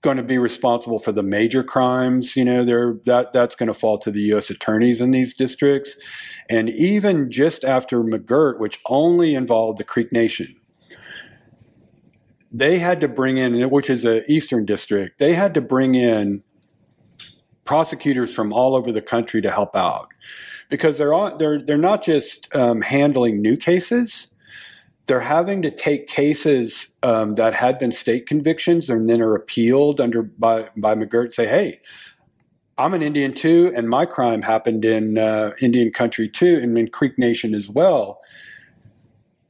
going 0.03 0.17
to 0.17 0.23
be 0.23 0.37
responsible 0.37 0.99
for 0.99 1.13
the 1.13 1.23
major 1.23 1.63
crimes. 1.63 2.37
You 2.37 2.45
know, 2.45 2.65
they're, 2.65 2.95
that 3.07 3.33
that's 3.33 3.55
going 3.55 3.69
to 3.69 3.75
fall 3.75 3.99
to 3.99 4.11
the 4.11 4.21
U.S. 4.33 4.51
attorneys 4.51 5.01
in 5.01 5.13
these 5.13 5.33
districts. 5.33 5.97
And 6.49 6.69
even 6.71 7.31
just 7.31 7.65
after 7.65 8.03
McGirt, 8.03 8.59
which 8.59 8.81
only 8.87 9.35
involved 9.35 9.79
the 9.79 9.85
Creek 9.85 10.13
Nation, 10.13 10.57
they 12.51 12.79
had 12.79 13.01
to 13.01 13.09
bring 13.09 13.39
in, 13.39 13.71
which 13.71 13.89
is 13.89 14.05
an 14.05 14.23
eastern 14.29 14.67
district, 14.67 15.19
they 15.19 15.35
had 15.35 15.55
to 15.55 15.61
bring 15.61 15.95
in 15.95 16.43
prosecutors 17.65 18.35
from 18.35 18.53
all 18.53 18.75
over 18.75 18.93
the 18.93 19.01
country 19.01 19.41
to 19.41 19.51
help 19.51 19.75
out 19.75 20.09
because 20.69 20.99
they're 20.99 21.15
all, 21.15 21.37
they're 21.37 21.63
they're 21.63 21.79
not 21.79 22.03
just 22.03 22.55
um, 22.55 22.83
handling 22.83 23.41
new 23.41 23.57
cases 23.57 24.33
they're 25.07 25.21
having 25.21 25.63
to 25.63 25.71
take 25.71 26.07
cases 26.07 26.89
um, 27.03 27.35
that 27.35 27.55
had 27.55 27.79
been 27.79 27.91
state 27.91 28.27
convictions 28.27 28.89
and 28.89 29.09
then 29.09 29.21
are 29.21 29.35
appealed 29.35 30.01
under 30.01 30.23
by 30.23 30.69
by 30.77 30.95
McGirt. 30.95 31.35
Say, 31.35 31.47
hey, 31.47 31.81
I'm 32.79 32.95
an 32.95 33.03
Indian 33.03 33.35
too, 33.35 33.73
and 33.77 33.89
my 33.89 34.07
crime 34.07 34.43
happened 34.43 34.85
in 34.85 35.19
uh, 35.19 35.53
Indian 35.61 35.93
country 35.93 36.29
too, 36.29 36.59
and 36.63 36.77
in 36.79 36.89
Creek 36.89 37.19
Nation 37.19 37.55
as 37.55 37.69
well. 37.69 38.21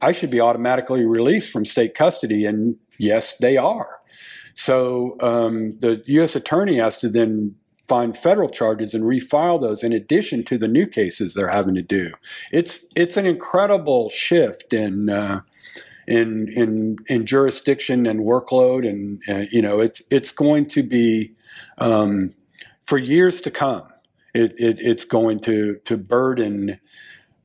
I 0.01 0.11
should 0.11 0.29
be 0.29 0.41
automatically 0.41 1.05
released 1.05 1.49
from 1.51 1.63
state 1.63 1.95
custody, 1.95 2.45
and 2.45 2.75
yes, 2.97 3.35
they 3.37 3.55
are. 3.55 4.01
So 4.53 5.15
um, 5.21 5.77
the 5.79 6.03
U.S. 6.07 6.35
attorney 6.35 6.77
has 6.77 6.97
to 6.97 7.09
then 7.09 7.55
find 7.87 8.17
federal 8.17 8.49
charges 8.49 8.93
and 8.93 9.03
refile 9.03 9.59
those 9.59 9.83
in 9.83 9.93
addition 9.93 10.43
to 10.43 10.57
the 10.57 10.67
new 10.67 10.85
cases 10.85 11.33
they're 11.33 11.47
having 11.47 11.75
to 11.75 11.81
do. 11.81 12.11
It's 12.51 12.81
it's 12.95 13.17
an 13.17 13.25
incredible 13.25 14.09
shift 14.09 14.73
in 14.73 15.09
uh, 15.09 15.41
in 16.07 16.49
in 16.49 16.97
in 17.07 17.25
jurisdiction 17.25 18.05
and 18.05 18.21
workload, 18.21 18.87
and 18.87 19.21
uh, 19.29 19.45
you 19.51 19.61
know 19.61 19.79
it's 19.79 20.01
it's 20.09 20.31
going 20.31 20.65
to 20.67 20.83
be 20.83 21.33
um, 21.77 22.33
for 22.85 22.97
years 22.97 23.41
to 23.41 23.51
come. 23.51 23.87
It, 24.33 24.53
it, 24.57 24.79
it's 24.79 25.05
going 25.05 25.39
to 25.41 25.79
to 25.85 25.97
burden. 25.97 26.79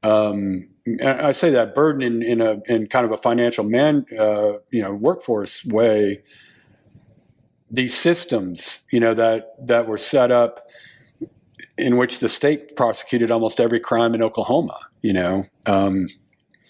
Um, 0.03 0.69
I 1.05 1.33
say 1.33 1.51
that 1.51 1.75
burden 1.75 2.01
in, 2.01 2.23
in 2.23 2.41
a 2.41 2.61
in 2.67 2.87
kind 2.87 3.05
of 3.05 3.13
a 3.13 3.19
financial 3.19 3.65
man 3.65 4.07
uh, 4.19 4.55
you 4.71 4.83
know 4.83 4.95
workforce 4.95 5.65
way 5.65 6.23
these 7.71 7.95
systems, 7.95 8.81
you 8.91 9.01
know, 9.01 9.15
that 9.15 9.55
that 9.67 9.87
were 9.87 9.99
set 9.99 10.31
up 10.31 10.69
in 11.77 11.97
which 11.97 12.19
the 12.19 12.29
state 12.29 12.77
prosecuted 12.77 13.31
almost 13.31 13.61
every 13.61 13.81
crime 13.81 14.15
in 14.15 14.23
Oklahoma. 14.23 14.79
You 15.03 15.13
know, 15.13 15.45
um, 15.67 16.09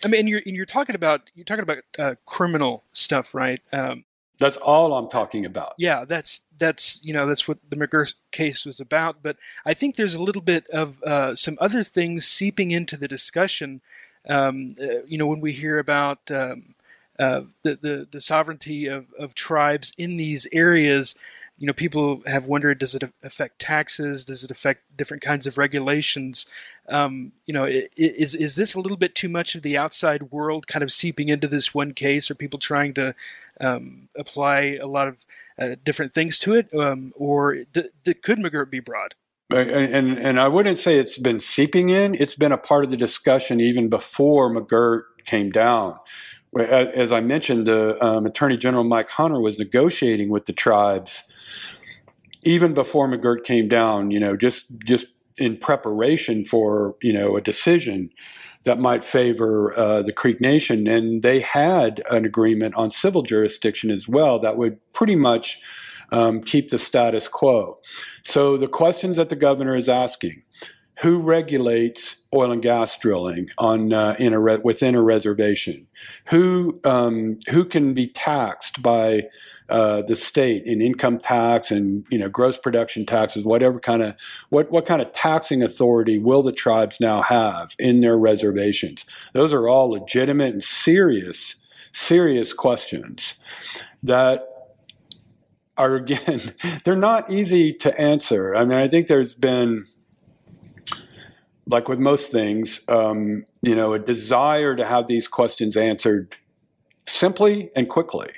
I 0.05 0.09
mean, 0.09 0.21
and 0.21 0.29
you're 0.29 0.43
and 0.45 0.57
you're 0.57 0.67
talking 0.67 0.95
about 0.95 1.31
you're 1.35 1.45
talking 1.45 1.63
about 1.63 1.79
uh, 1.99 2.15
criminal 2.27 2.85
stuff, 2.93 3.35
right? 3.35 3.61
Um, 3.73 4.05
that's 4.38 4.57
all 4.57 4.95
I'm 4.95 5.09
talking 5.09 5.45
about. 5.45 5.75
Yeah, 5.78 6.04
that's 6.04 6.42
that's 6.59 7.00
you 7.04 7.12
know 7.12 7.26
that's 7.26 7.49
what 7.49 7.59
the 7.68 7.76
McGirt 7.76 8.14
case 8.30 8.64
was 8.64 8.80
about. 8.80 9.23
But 9.23 9.37
I 9.66 9.75
think 9.75 9.97
there's 9.97 10.14
a 10.14 10.23
little 10.23 10.42
bit 10.42 10.66
of 10.68 11.02
uh, 11.02 11.35
some 11.35 11.59
other 11.61 11.83
things 11.83 12.26
seeping 12.26 12.71
into 12.71 12.97
the 12.97 13.09
discussion. 13.09 13.80
Um, 14.28 14.76
uh, 14.80 15.02
you 15.07 15.18
know, 15.18 15.26
when 15.26 15.40
we 15.40 15.52
hear 15.52 15.78
about 15.78 16.30
um, 16.30 16.75
uh, 17.18 17.42
the, 17.64 17.76
the 17.76 18.09
the 18.11 18.21
sovereignty 18.21 18.87
of, 18.87 19.07
of 19.18 19.35
tribes 19.35 19.92
in 19.99 20.16
these 20.16 20.47
areas. 20.52 21.14
You 21.61 21.66
know, 21.66 21.73
people 21.73 22.23
have 22.26 22.47
wondered: 22.47 22.78
Does 22.78 22.95
it 22.95 23.02
affect 23.25 23.59
taxes? 23.59 24.25
Does 24.25 24.45
it 24.45 24.52
affect 24.52 24.97
different 24.97 25.25
kinds 25.25 25.45
of 25.45 25.59
regulations? 25.59 26.47
Um, 26.88 27.33
you 27.47 27.52
know, 27.52 27.64
is 27.97 28.37
is 28.37 28.54
this 28.54 28.76
a 28.76 28.80
little 28.80 28.97
bit 28.97 29.16
too 29.16 29.28
much 29.28 29.57
of 29.57 29.62
the 29.62 29.76
outside 29.76 30.30
world 30.30 30.68
kind 30.68 30.85
of 30.85 30.92
seeping 30.92 31.28
into 31.28 31.49
this 31.49 31.75
one 31.75 31.95
case? 31.95 32.30
Are 32.30 32.37
people 32.37 32.61
trying 32.61 32.95
to 32.95 33.16
um, 33.61 34.09
apply 34.17 34.79
a 34.81 34.87
lot 34.87 35.09
of 35.09 35.17
uh, 35.59 35.77
different 35.85 36.15
things 36.15 36.38
to 36.41 36.55
it, 36.55 36.73
um, 36.75 37.12
or 37.17 37.65
d- 37.73 37.91
d- 38.05 38.15
could 38.15 38.38
McGirt 38.38 38.71
be 38.71 38.81
broad? 38.81 39.15
And, 39.50 40.19
and 40.19 40.38
I 40.38 40.47
wouldn't 40.47 40.79
say 40.79 40.99
it's 40.99 41.17
been 41.17 41.41
seeping 41.41 41.88
in. 41.88 42.15
It's 42.15 42.35
been 42.35 42.53
a 42.53 42.59
part 42.59 42.85
of 42.85 42.91
the 42.91 42.99
discussion 42.99 43.61
even 43.61 43.88
before 43.88 44.55
McGirt 44.55 45.05
came 45.25 45.50
down 45.50 45.99
as 46.57 47.12
I 47.12 47.21
mentioned, 47.21 47.67
the 47.67 48.03
um, 48.05 48.27
Attorney 48.27 48.57
General 48.57 48.85
Mike 48.85 49.11
Hunter 49.11 49.41
was 49.41 49.59
negotiating 49.59 50.31
with 50.31 50.47
the 50.47 50.53
tribes 50.53 51.25
even 52.43 52.73
before 52.73 53.09
McGirt 53.09 53.45
came 53.45 53.69
down. 53.69 54.11
You 54.11 54.21
know, 54.21 54.37
just 54.37 54.65
just 54.85 55.07
in 55.37 55.57
preparation 55.57 56.45
for 56.45 56.97
you 57.03 57.12
know 57.12 57.37
a 57.37 57.41
decision 57.41 58.11
that 58.65 58.79
might 58.79 59.05
favor 59.05 59.77
uh, 59.79 60.03
the 60.03 60.12
Creek 60.12 60.41
Nation, 60.41 60.87
and 60.87 61.23
they 61.23 61.41
had 61.41 62.03
an 62.11 62.25
agreement 62.25 62.75
on 62.75 62.91
civil 62.91 63.23
jurisdiction 63.23 63.91
as 63.91 64.09
well 64.09 64.38
that 64.38 64.57
would 64.57 64.79
pretty 64.93 65.17
much 65.17 65.61
um, 66.11 66.43
keep 66.43 66.71
the 66.71 66.79
status 66.79 67.29
quo. 67.29 67.79
So 68.25 68.57
the 68.57 68.69
questions 68.69 69.17
that 69.17 69.29
the 69.29 69.37
governor 69.37 69.77
is 69.77 69.88
asking: 69.88 70.43
Who 71.00 71.19
regulates 71.19 72.17
oil 72.35 72.53
and 72.53 72.62
gas 72.62 72.97
drilling 72.97 73.49
on 73.59 73.93
uh, 73.93 74.17
in 74.19 74.33
a 74.33 74.41
re- 74.41 74.61
within 74.62 74.95
a 74.95 75.03
reservation? 75.03 75.87
Who 76.27 76.81
um, 76.85 77.38
who 77.50 77.65
can 77.65 77.95
be 77.95 78.09
taxed 78.09 78.83
by 78.83 79.25
uh, 79.69 80.03
the 80.03 80.17
state 80.17 80.65
in 80.65 80.81
income 80.81 81.19
tax 81.19 81.71
and 81.71 82.07
you 82.11 82.19
know 82.19 82.29
gross 82.29 82.57
production 82.57 83.05
taxes, 83.05 83.45
whatever 83.45 83.79
kind 83.79 84.03
of 84.03 84.15
what 84.49 84.71
what 84.71 84.87
kind 84.87 85.03
of 85.03 85.13
taxing 85.13 85.63
authority 85.63 86.19
will 86.19 86.43
the 86.43 86.53
tribes 86.53 86.99
now 87.01 87.23
have 87.23 87.75
in 87.79 88.01
their 88.01 88.19
reservations? 88.19 89.05
Those 89.35 89.53
are 89.53 89.69
all 89.69 89.91
legitimate 89.91 90.53
and 90.53 90.65
serious 90.65 91.57
serious 91.93 92.53
questions 92.53 93.35
that 94.03 94.47
are 95.77 95.95
again 95.97 96.55
they're 96.85 96.97
not 96.97 97.31
easy 97.31 97.73
to 97.73 97.99
answer. 98.01 98.55
I 98.55 98.65
mean, 98.65 98.79
I 98.79 98.89
think 98.89 99.07
there's 99.07 99.35
been 99.35 99.87
like 101.67 101.89
with 101.89 101.99
most 101.99 102.33
things, 102.33 102.81
um, 102.89 103.45
you 103.61 103.75
know, 103.75 103.93
a 103.93 103.99
desire 103.99 104.75
to 104.75 104.87
have 104.87 105.07
these 105.07 105.29
questions 105.29 105.77
answered 105.77 106.37
simply 107.07 107.71
and 107.77 107.89
quickly. 107.89 108.31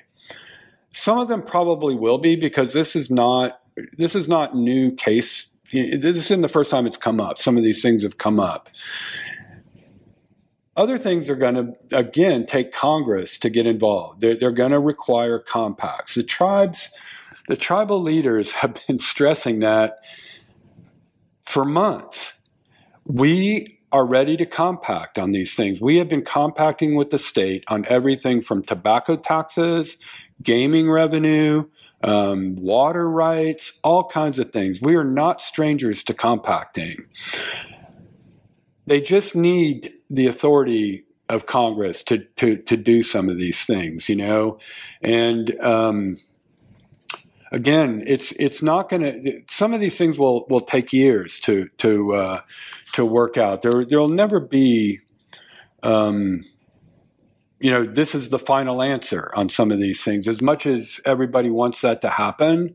Some 0.92 1.18
of 1.18 1.28
them 1.28 1.42
probably 1.42 1.94
will 1.94 2.18
be 2.18 2.36
because 2.36 2.72
this 2.72 2.96
is 2.96 3.10
not 3.10 3.60
this 3.96 4.14
is 4.14 4.28
not 4.28 4.54
new 4.54 4.92
case. 4.92 5.46
This 5.72 6.04
isn't 6.04 6.40
the 6.40 6.48
first 6.48 6.70
time 6.70 6.86
it's 6.86 6.96
come 6.96 7.20
up. 7.20 7.38
Some 7.38 7.56
of 7.56 7.62
these 7.62 7.80
things 7.80 8.02
have 8.02 8.18
come 8.18 8.40
up. 8.40 8.68
Other 10.76 10.98
things 10.98 11.30
are 11.30 11.36
going 11.36 11.54
to 11.54 11.96
again 11.96 12.46
take 12.46 12.72
Congress 12.72 13.38
to 13.38 13.50
get 13.50 13.66
involved. 13.66 14.20
They're, 14.20 14.36
they're 14.36 14.50
going 14.50 14.72
to 14.72 14.80
require 14.80 15.38
compacts. 15.38 16.14
The 16.14 16.22
tribes, 16.22 16.90
the 17.48 17.56
tribal 17.56 18.00
leaders 18.00 18.52
have 18.54 18.78
been 18.86 18.98
stressing 18.98 19.60
that 19.60 19.98
for 21.44 21.64
months. 21.64 22.34
We 23.04 23.80
are 23.92 24.06
ready 24.06 24.36
to 24.36 24.46
compact 24.46 25.18
on 25.18 25.32
these 25.32 25.54
things. 25.54 25.80
We 25.80 25.96
have 25.98 26.08
been 26.08 26.24
compacting 26.24 26.94
with 26.94 27.10
the 27.10 27.18
state 27.18 27.64
on 27.68 27.84
everything 27.86 28.40
from 28.40 28.62
tobacco 28.62 29.16
taxes, 29.16 29.96
gaming 30.42 30.90
revenue, 30.90 31.64
um, 32.02 32.56
water 32.56 33.08
rights, 33.08 33.72
all 33.82 34.04
kinds 34.04 34.38
of 34.38 34.52
things. 34.52 34.80
We 34.80 34.96
are 34.96 35.04
not 35.04 35.42
strangers 35.42 36.02
to 36.04 36.14
compacting. 36.14 37.06
They 38.86 39.00
just 39.00 39.34
need 39.34 39.92
the 40.08 40.26
authority 40.26 41.04
of 41.28 41.46
Congress 41.46 42.02
to 42.04 42.18
to 42.36 42.56
to 42.56 42.76
do 42.76 43.02
some 43.02 43.28
of 43.28 43.38
these 43.38 43.64
things, 43.64 44.08
you 44.08 44.16
know, 44.16 44.58
and 45.00 45.58
um, 45.60 46.16
again, 47.52 48.02
it's 48.06 48.32
it's 48.32 48.62
not 48.62 48.88
going 48.88 49.02
to. 49.02 49.42
Some 49.48 49.74
of 49.74 49.80
these 49.80 49.96
things 49.96 50.18
will 50.18 50.46
will 50.48 50.60
take 50.60 50.92
years 50.92 51.38
to 51.40 51.68
to 51.78 52.14
uh, 52.14 52.40
to 52.94 53.04
work 53.04 53.36
out. 53.36 53.62
There 53.62 53.84
there'll 53.84 54.08
never 54.08 54.40
be. 54.40 55.00
Um, 55.82 56.44
you 57.60 57.70
know, 57.70 57.84
this 57.84 58.14
is 58.14 58.30
the 58.30 58.38
final 58.38 58.82
answer 58.82 59.30
on 59.36 59.48
some 59.50 59.70
of 59.70 59.78
these 59.78 60.02
things. 60.02 60.26
As 60.26 60.40
much 60.40 60.66
as 60.66 60.98
everybody 61.04 61.50
wants 61.50 61.82
that 61.82 62.00
to 62.00 62.08
happen, 62.08 62.74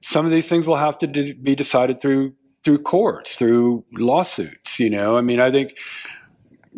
some 0.00 0.24
of 0.24 0.32
these 0.32 0.48
things 0.48 0.66
will 0.66 0.76
have 0.76 0.96
to 0.98 1.06
de- 1.06 1.34
be 1.34 1.54
decided 1.54 2.00
through 2.00 2.34
through 2.64 2.82
courts, 2.82 3.36
through 3.36 3.84
lawsuits. 3.92 4.80
You 4.80 4.90
know, 4.90 5.16
I 5.16 5.20
mean, 5.20 5.40
I 5.40 5.50
think 5.50 5.76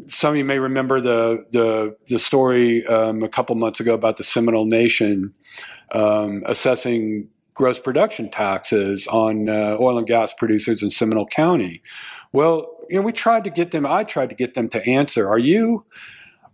some 0.08 0.32
of 0.32 0.36
you 0.36 0.44
may 0.44 0.58
remember 0.58 1.00
the 1.00 1.46
the 1.52 1.96
the 2.08 2.18
story 2.18 2.84
um, 2.86 3.22
a 3.22 3.28
couple 3.28 3.54
months 3.54 3.78
ago 3.78 3.94
about 3.94 4.16
the 4.16 4.24
Seminole 4.24 4.66
Nation 4.66 5.32
um, 5.92 6.42
assessing 6.46 7.28
gross 7.54 7.78
production 7.78 8.30
taxes 8.30 9.06
on 9.08 9.48
uh, 9.48 9.76
oil 9.78 9.98
and 9.98 10.06
gas 10.06 10.32
producers 10.32 10.82
in 10.82 10.90
Seminole 10.90 11.26
County. 11.26 11.82
Well, 12.32 12.66
you 12.88 12.96
know, 12.96 13.02
we 13.02 13.12
tried 13.12 13.44
to 13.44 13.50
get 13.50 13.70
them. 13.70 13.86
I 13.86 14.02
tried 14.02 14.30
to 14.30 14.34
get 14.34 14.54
them 14.54 14.68
to 14.70 14.84
answer. 14.84 15.28
Are 15.28 15.38
you 15.38 15.84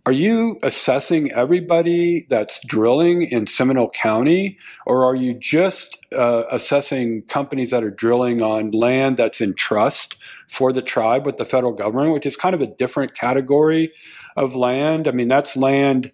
are 0.07 0.13
you 0.13 0.57
assessing 0.63 1.33
everybody 1.33 2.27
that's 2.29 2.61
drilling 2.65 3.23
in 3.23 3.45
Seminole 3.45 3.89
County, 3.89 4.57
or 4.85 5.03
are 5.03 5.17
you 5.17 5.33
just 5.33 5.97
uh, 6.13 6.43
assessing 6.49 7.23
companies 7.23 7.71
that 7.71 7.83
are 7.83 7.91
drilling 7.91 8.41
on 8.41 8.71
land 8.71 9.17
that's 9.17 9.41
in 9.41 9.53
trust 9.53 10.15
for 10.47 10.71
the 10.71 10.81
tribe 10.81 11.25
with 11.25 11.35
the 11.35 11.43
federal 11.43 11.73
government, 11.73 12.13
which 12.13 12.25
is 12.25 12.37
kind 12.37 12.55
of 12.55 12.61
a 12.61 12.67
different 12.67 13.15
category 13.15 13.91
of 14.37 14.55
land? 14.55 15.09
I 15.09 15.11
mean, 15.11 15.27
that's 15.27 15.57
land, 15.57 16.13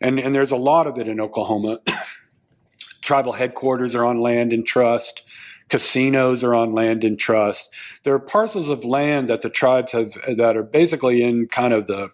and, 0.00 0.18
and 0.18 0.34
there's 0.34 0.50
a 0.50 0.56
lot 0.56 0.88
of 0.88 0.98
it 0.98 1.06
in 1.06 1.20
Oklahoma. 1.20 1.78
Tribal 3.02 3.34
headquarters 3.34 3.94
are 3.94 4.04
on 4.04 4.18
land 4.18 4.52
in 4.52 4.64
trust. 4.64 5.22
Casinos 5.68 6.42
are 6.42 6.56
on 6.56 6.72
land 6.72 7.04
in 7.04 7.16
trust. 7.16 7.70
There 8.02 8.14
are 8.14 8.18
parcels 8.18 8.68
of 8.68 8.84
land 8.84 9.28
that 9.28 9.42
the 9.42 9.50
tribes 9.50 9.92
have 9.92 10.14
that 10.26 10.56
are 10.56 10.64
basically 10.64 11.22
in 11.22 11.46
kind 11.46 11.72
of 11.72 11.86
the 11.86 12.10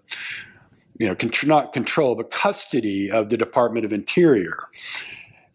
you 0.98 1.08
know, 1.08 1.16
not 1.44 1.72
control, 1.72 2.14
but 2.14 2.30
custody 2.30 3.10
of 3.10 3.28
the 3.28 3.36
Department 3.36 3.84
of 3.84 3.92
Interior. 3.92 4.56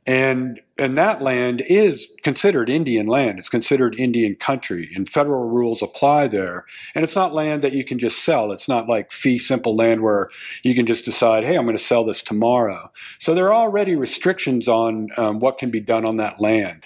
And, 0.05 0.59
and 0.77 0.97
that 0.97 1.21
land 1.21 1.61
is 1.67 2.07
considered 2.23 2.67
Indian 2.67 3.05
land. 3.05 3.37
It's 3.37 3.49
considered 3.49 3.99
Indian 3.99 4.35
country, 4.35 4.89
and 4.95 5.07
federal 5.07 5.47
rules 5.47 5.83
apply 5.83 6.27
there. 6.29 6.65
And 6.95 7.03
it's 7.03 7.15
not 7.15 7.33
land 7.33 7.61
that 7.61 7.73
you 7.73 7.85
can 7.85 7.99
just 7.99 8.23
sell. 8.23 8.51
It's 8.51 8.67
not 8.67 8.87
like 8.87 9.11
fee 9.11 9.37
simple 9.37 9.75
land 9.75 10.01
where 10.01 10.29
you 10.63 10.73
can 10.73 10.87
just 10.87 11.05
decide, 11.05 11.43
hey, 11.43 11.55
I'm 11.55 11.65
going 11.65 11.77
to 11.77 11.83
sell 11.83 12.03
this 12.03 12.23
tomorrow. 12.23 12.91
So 13.19 13.35
there 13.35 13.53
are 13.53 13.53
already 13.53 13.95
restrictions 13.95 14.67
on 14.67 15.09
um, 15.15 15.39
what 15.39 15.59
can 15.59 15.69
be 15.69 15.79
done 15.79 16.05
on 16.05 16.15
that 16.15 16.41
land 16.41 16.85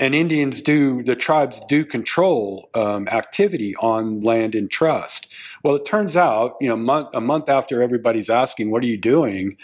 and 0.00 0.14
Indians 0.14 0.62
do, 0.62 1.02
the 1.02 1.14
tribes 1.14 1.60
do 1.68 1.84
control 1.84 2.70
um, 2.74 3.06
activity 3.08 3.76
on 3.76 4.22
land 4.22 4.54
in 4.54 4.68
trust. 4.68 5.28
Well, 5.62 5.76
it 5.76 5.84
turns 5.84 6.16
out, 6.16 6.56
you 6.60 6.68
know, 6.68 6.76
month, 6.76 7.10
a 7.12 7.20
month 7.20 7.50
after 7.50 7.82
everybody's 7.82 8.30
asking, 8.30 8.70
what 8.70 8.82
are 8.82 8.86
you 8.86 8.96
doing? 8.96 9.58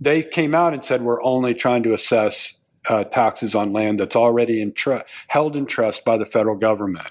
They 0.00 0.22
came 0.22 0.54
out 0.54 0.72
and 0.72 0.84
said, 0.84 1.02
we're 1.02 1.22
only 1.22 1.52
trying 1.52 1.82
to 1.82 1.92
assess 1.92 2.54
uh, 2.88 3.04
taxes 3.04 3.54
on 3.54 3.72
land 3.72 3.98
that's 4.00 4.16
already 4.16 4.62
in 4.62 4.72
tr- 4.72 5.04
held 5.26 5.56
in 5.56 5.66
trust 5.66 6.04
by 6.04 6.16
the 6.16 6.24
federal 6.24 6.56
government. 6.56 7.10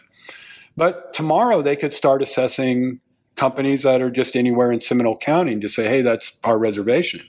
But 0.78 1.14
tomorrow 1.14 1.62
they 1.62 1.76
could 1.76 1.94
start 1.94 2.22
assessing 2.22 3.02
companies 3.36 3.84
that 3.84 4.02
are 4.02 4.10
just 4.10 4.36
anywhere 4.36 4.72
in 4.72 4.80
Seminole 4.80 5.18
County 5.18 5.54
and 5.54 5.62
just 5.62 5.76
say, 5.76 5.90
hey, 5.90 6.02
that's 6.02 6.34
our 6.46 6.58
reservation. 6.58 7.22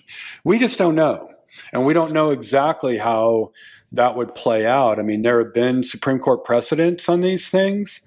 We 0.45 0.59
just 0.59 0.79
don't 0.79 0.95
know. 0.95 1.33
And 1.73 1.85
we 1.85 1.95
don't 1.95 2.13
know 2.13 2.31
exactly 2.31 2.99
how 2.99 3.51
that 3.93 4.17
would 4.17 4.35
play 4.35 4.67
out. 4.67 4.99
I 4.99 5.03
mean, 5.03 5.23
there 5.23 5.43
have 5.43 5.55
been 5.55 5.83
Supreme 5.83 6.19
Court 6.19 6.45
precedents 6.45 7.09
on 7.09 7.21
these 7.21 7.49
things, 7.49 8.01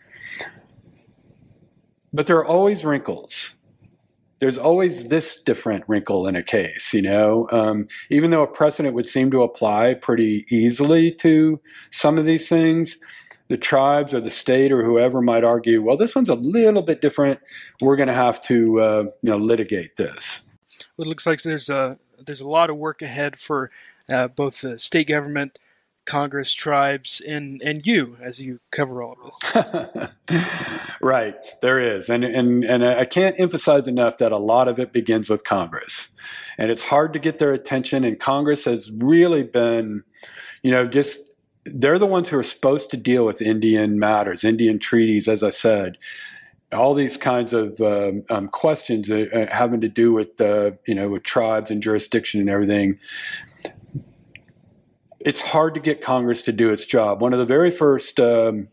but 2.14 2.28
there 2.28 2.38
are 2.38 2.46
always 2.46 2.86
wrinkles. 2.86 3.56
There's 4.40 4.58
always 4.58 5.06
this 5.06 5.42
different 5.42 5.86
wrinkle 5.88 6.28
in 6.28 6.36
a 6.36 6.44
case, 6.44 6.94
you 6.94 7.02
know. 7.02 7.48
Um, 7.52 7.88
even 8.10 8.30
though 8.30 8.44
a 8.44 8.48
precedent 8.48 8.94
would 8.94 9.08
seem 9.08 9.32
to 9.32 9.42
apply 9.42 9.94
pretty 9.94 10.46
easily 10.50 11.12
to 11.16 11.62
some 11.92 12.18
of 12.18 12.26
these 12.26 12.50
things, 12.50 12.98
the 13.48 13.58
tribes 13.58 14.14
or 14.14 14.20
the 14.20 14.30
state 14.30 14.72
or 14.72 14.84
whoever 14.84 15.22
might 15.22 15.44
argue, 15.44 15.82
well, 15.82 15.96
this 15.96 16.16
one's 16.16 16.30
a 16.30 16.36
little 16.36 16.82
bit 16.82 17.02
different. 17.02 17.40
We're 17.82 17.96
going 17.96 18.08
to 18.08 18.14
have 18.14 18.42
to, 18.44 18.80
uh, 18.82 19.04
you 19.22 19.30
know, 19.30 19.38
litigate 19.38 19.96
this. 19.96 20.42
Well, 20.98 21.08
it 21.08 21.10
looks 21.10 21.26
like 21.26 21.42
there's 21.42 21.70
a 21.70 21.98
there's 22.26 22.42
a 22.42 22.48
lot 22.48 22.70
of 22.70 22.78
work 22.78 23.02
ahead 23.02 23.40
for 23.40 23.72
uh, 24.10 24.28
both 24.28 24.62
the 24.62 24.78
state 24.80 25.08
government 25.08 25.58
Congress, 26.06 26.54
tribes, 26.54 27.22
and 27.22 27.62
and 27.64 27.86
you 27.86 28.18
as 28.22 28.42
you 28.42 28.60
cover 28.72 29.02
all 29.02 29.18
of 29.24 29.34
this. 29.54 30.40
right, 31.02 31.36
there 31.62 31.80
is, 31.80 32.10
and 32.10 32.24
and 32.24 32.64
and 32.64 32.86
I 32.86 33.06
can't 33.06 33.40
emphasize 33.40 33.88
enough 33.88 34.18
that 34.18 34.32
a 34.32 34.38
lot 34.38 34.68
of 34.68 34.80
it 34.80 34.92
begins 34.92 35.30
with 35.30 35.44
Congress, 35.44 36.10
and 36.58 36.72
it's 36.72 36.84
hard 36.84 37.14
to 37.14 37.20
get 37.20 37.40
their 37.40 37.54
attention. 37.54 38.04
And 38.04 38.20
Congress 38.20 38.66
has 38.66 38.92
really 38.92 39.44
been, 39.44 40.04
you 40.62 40.72
know, 40.72 40.86
just 40.86 41.20
they're 41.66 42.00
the 42.00 42.06
ones 42.06 42.30
who 42.30 42.38
are 42.38 42.44
supposed 42.44 42.90
to 42.92 42.98
deal 42.98 43.26
with 43.26 43.42
Indian 43.42 43.98
matters, 43.98 44.44
Indian 44.44 44.80
treaties, 44.80 45.28
as 45.28 45.44
I 45.44 45.50
said. 45.50 45.98
All 46.72 46.96
these 46.96 47.18
kinds 47.18 47.54
of 47.54 47.80
um, 47.82 48.24
um, 48.32 48.48
questions 48.48 49.12
uh, 49.12 49.48
having 49.52 49.80
to 49.82 49.88
do 49.88 50.12
with, 50.12 50.42
uh, 50.42 50.72
you 50.88 50.96
know, 50.96 51.08
with 51.08 51.22
tribes 51.22 51.70
and 51.70 51.84
jurisdiction 51.84 52.42
and 52.42 52.50
everything 52.50 52.98
it's 55.26 55.42
hard 55.42 55.74
to 55.74 55.80
get 55.80 56.02
Congress 56.02 56.42
to 56.44 56.52
do 56.52 56.72
its 56.72 56.86
job. 56.86 57.22
One 57.22 57.34
of 57.34 57.40
the 57.40 57.46
very 57.46 57.72
first 57.72 58.20
um, 58.20 58.68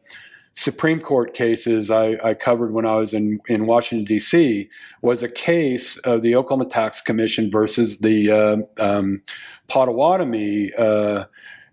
Supreme 0.55 1.01
Court 1.01 1.33
cases 1.33 1.91
I, 1.91 2.19
I, 2.23 2.35
covered 2.35 2.73
when 2.73 2.85
I 2.85 2.97
was 2.97 3.15
in, 3.15 3.41
in 3.49 3.67
Washington, 3.67 4.05
D.C., 4.05 4.69
was 5.01 5.23
a 5.23 5.29
case 5.29 5.97
of 5.99 6.23
the 6.23 6.35
Oklahoma 6.35 6.69
Tax 6.69 7.01
Commission 7.01 7.51
versus 7.51 7.99
the 7.99 8.31
uh, 8.31 8.57
um, 8.79 9.23
Potawatomi 9.69 10.73
uh, 10.75 11.25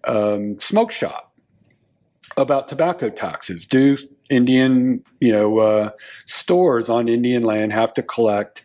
um, 0.04 0.60
smoke 0.60 0.92
shop 0.92 1.34
about 2.38 2.70
tobacco 2.70 3.10
taxes. 3.10 3.66
Do 3.66 3.98
Indian, 4.30 5.04
you 5.20 5.32
know, 5.32 5.58
uh, 5.58 5.90
stores 6.26 6.88
on 6.88 7.10
Indian 7.10 7.44
land 7.44 7.74
have 7.74 7.94
to 7.94 8.04
collect 8.04 8.64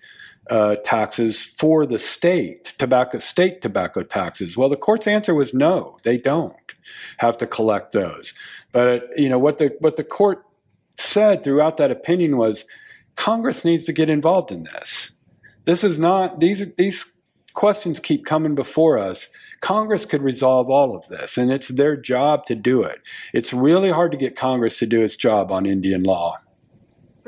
uh, 0.50 0.76
taxes 0.84 1.42
for 1.42 1.86
the 1.86 1.98
state, 1.98 2.74
tobacco 2.78 3.18
state 3.18 3.62
tobacco 3.62 4.02
taxes? 4.02 4.56
Well, 4.56 4.68
the 4.68 4.76
court's 4.76 5.06
answer 5.06 5.34
was 5.34 5.54
no, 5.54 5.98
they 6.02 6.18
don't 6.18 6.54
have 7.18 7.38
to 7.38 7.46
collect 7.46 7.92
those. 7.92 8.34
But 8.72 9.08
you 9.16 9.28
know 9.28 9.38
what 9.38 9.58
the 9.58 9.76
what 9.80 9.96
the 9.96 10.04
court 10.04 10.44
said 10.96 11.44
throughout 11.44 11.76
that 11.76 11.90
opinion 11.90 12.36
was 12.36 12.64
Congress 13.16 13.64
needs 13.64 13.84
to 13.84 13.92
get 13.92 14.10
involved 14.10 14.50
in 14.50 14.62
this. 14.62 15.12
This 15.64 15.84
is 15.84 15.98
not 15.98 16.40
these 16.40 16.64
these 16.76 17.06
questions 17.52 18.00
keep 18.00 18.24
coming 18.24 18.54
before 18.54 18.98
us. 18.98 19.28
Congress 19.60 20.04
could 20.04 20.22
resolve 20.22 20.70
all 20.70 20.96
of 20.96 21.06
this, 21.08 21.36
and 21.36 21.52
it's 21.52 21.68
their 21.68 21.96
job 21.96 22.46
to 22.46 22.54
do 22.54 22.82
it. 22.82 23.00
It's 23.32 23.52
really 23.52 23.90
hard 23.90 24.10
to 24.12 24.18
get 24.18 24.36
Congress 24.36 24.78
to 24.78 24.86
do 24.86 25.02
its 25.02 25.16
job 25.16 25.52
on 25.52 25.66
Indian 25.66 26.02
law. 26.02 26.38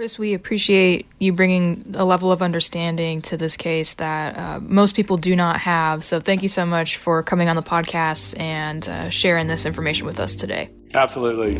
Chris, 0.04 0.18
we 0.18 0.34
appreciate 0.34 1.06
you 1.18 1.32
bringing 1.32 1.94
a 1.94 2.04
level 2.04 2.30
of 2.30 2.42
understanding 2.42 3.22
to 3.22 3.38
this 3.38 3.56
case 3.56 3.94
that 3.94 4.36
uh, 4.36 4.60
most 4.60 4.94
people 4.94 5.16
do 5.16 5.34
not 5.34 5.58
have. 5.60 6.04
So, 6.04 6.20
thank 6.20 6.42
you 6.42 6.48
so 6.50 6.66
much 6.66 6.98
for 6.98 7.22
coming 7.22 7.48
on 7.48 7.56
the 7.56 7.62
podcast 7.62 8.38
and 8.38 8.86
uh, 8.86 9.08
sharing 9.08 9.46
this 9.46 9.64
information 9.64 10.06
with 10.06 10.20
us 10.20 10.36
today. 10.36 10.68
Absolutely. 10.92 11.54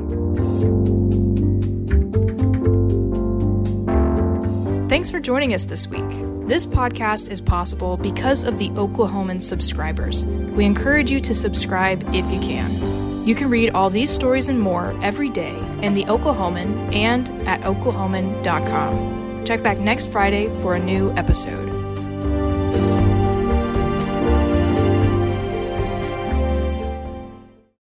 Thanks 4.90 5.10
for 5.10 5.20
joining 5.20 5.54
us 5.54 5.64
this 5.64 5.88
week. 5.88 6.04
This 6.46 6.66
podcast 6.66 7.30
is 7.30 7.40
possible 7.40 7.96
because 7.96 8.44
of 8.44 8.58
the 8.58 8.68
Oklahoman 8.72 9.40
subscribers. 9.40 10.26
We 10.26 10.66
encourage 10.66 11.10
you 11.10 11.18
to 11.20 11.34
subscribe 11.34 12.02
if 12.14 12.30
you 12.30 12.40
can. 12.40 13.03
You 13.24 13.34
can 13.34 13.48
read 13.48 13.70
all 13.70 13.90
these 13.90 14.10
stories 14.10 14.48
and 14.48 14.60
more 14.60 14.94
every 15.02 15.30
day 15.30 15.56
in 15.80 15.94
the 15.94 16.04
Oklahoman 16.04 16.94
and 16.94 17.30
at 17.48 17.62
oklahoman.com. 17.62 19.44
Check 19.44 19.62
back 19.62 19.78
next 19.78 20.12
Friday 20.12 20.48
for 20.60 20.74
a 20.74 20.78
new 20.78 21.10
episode. 21.12 21.73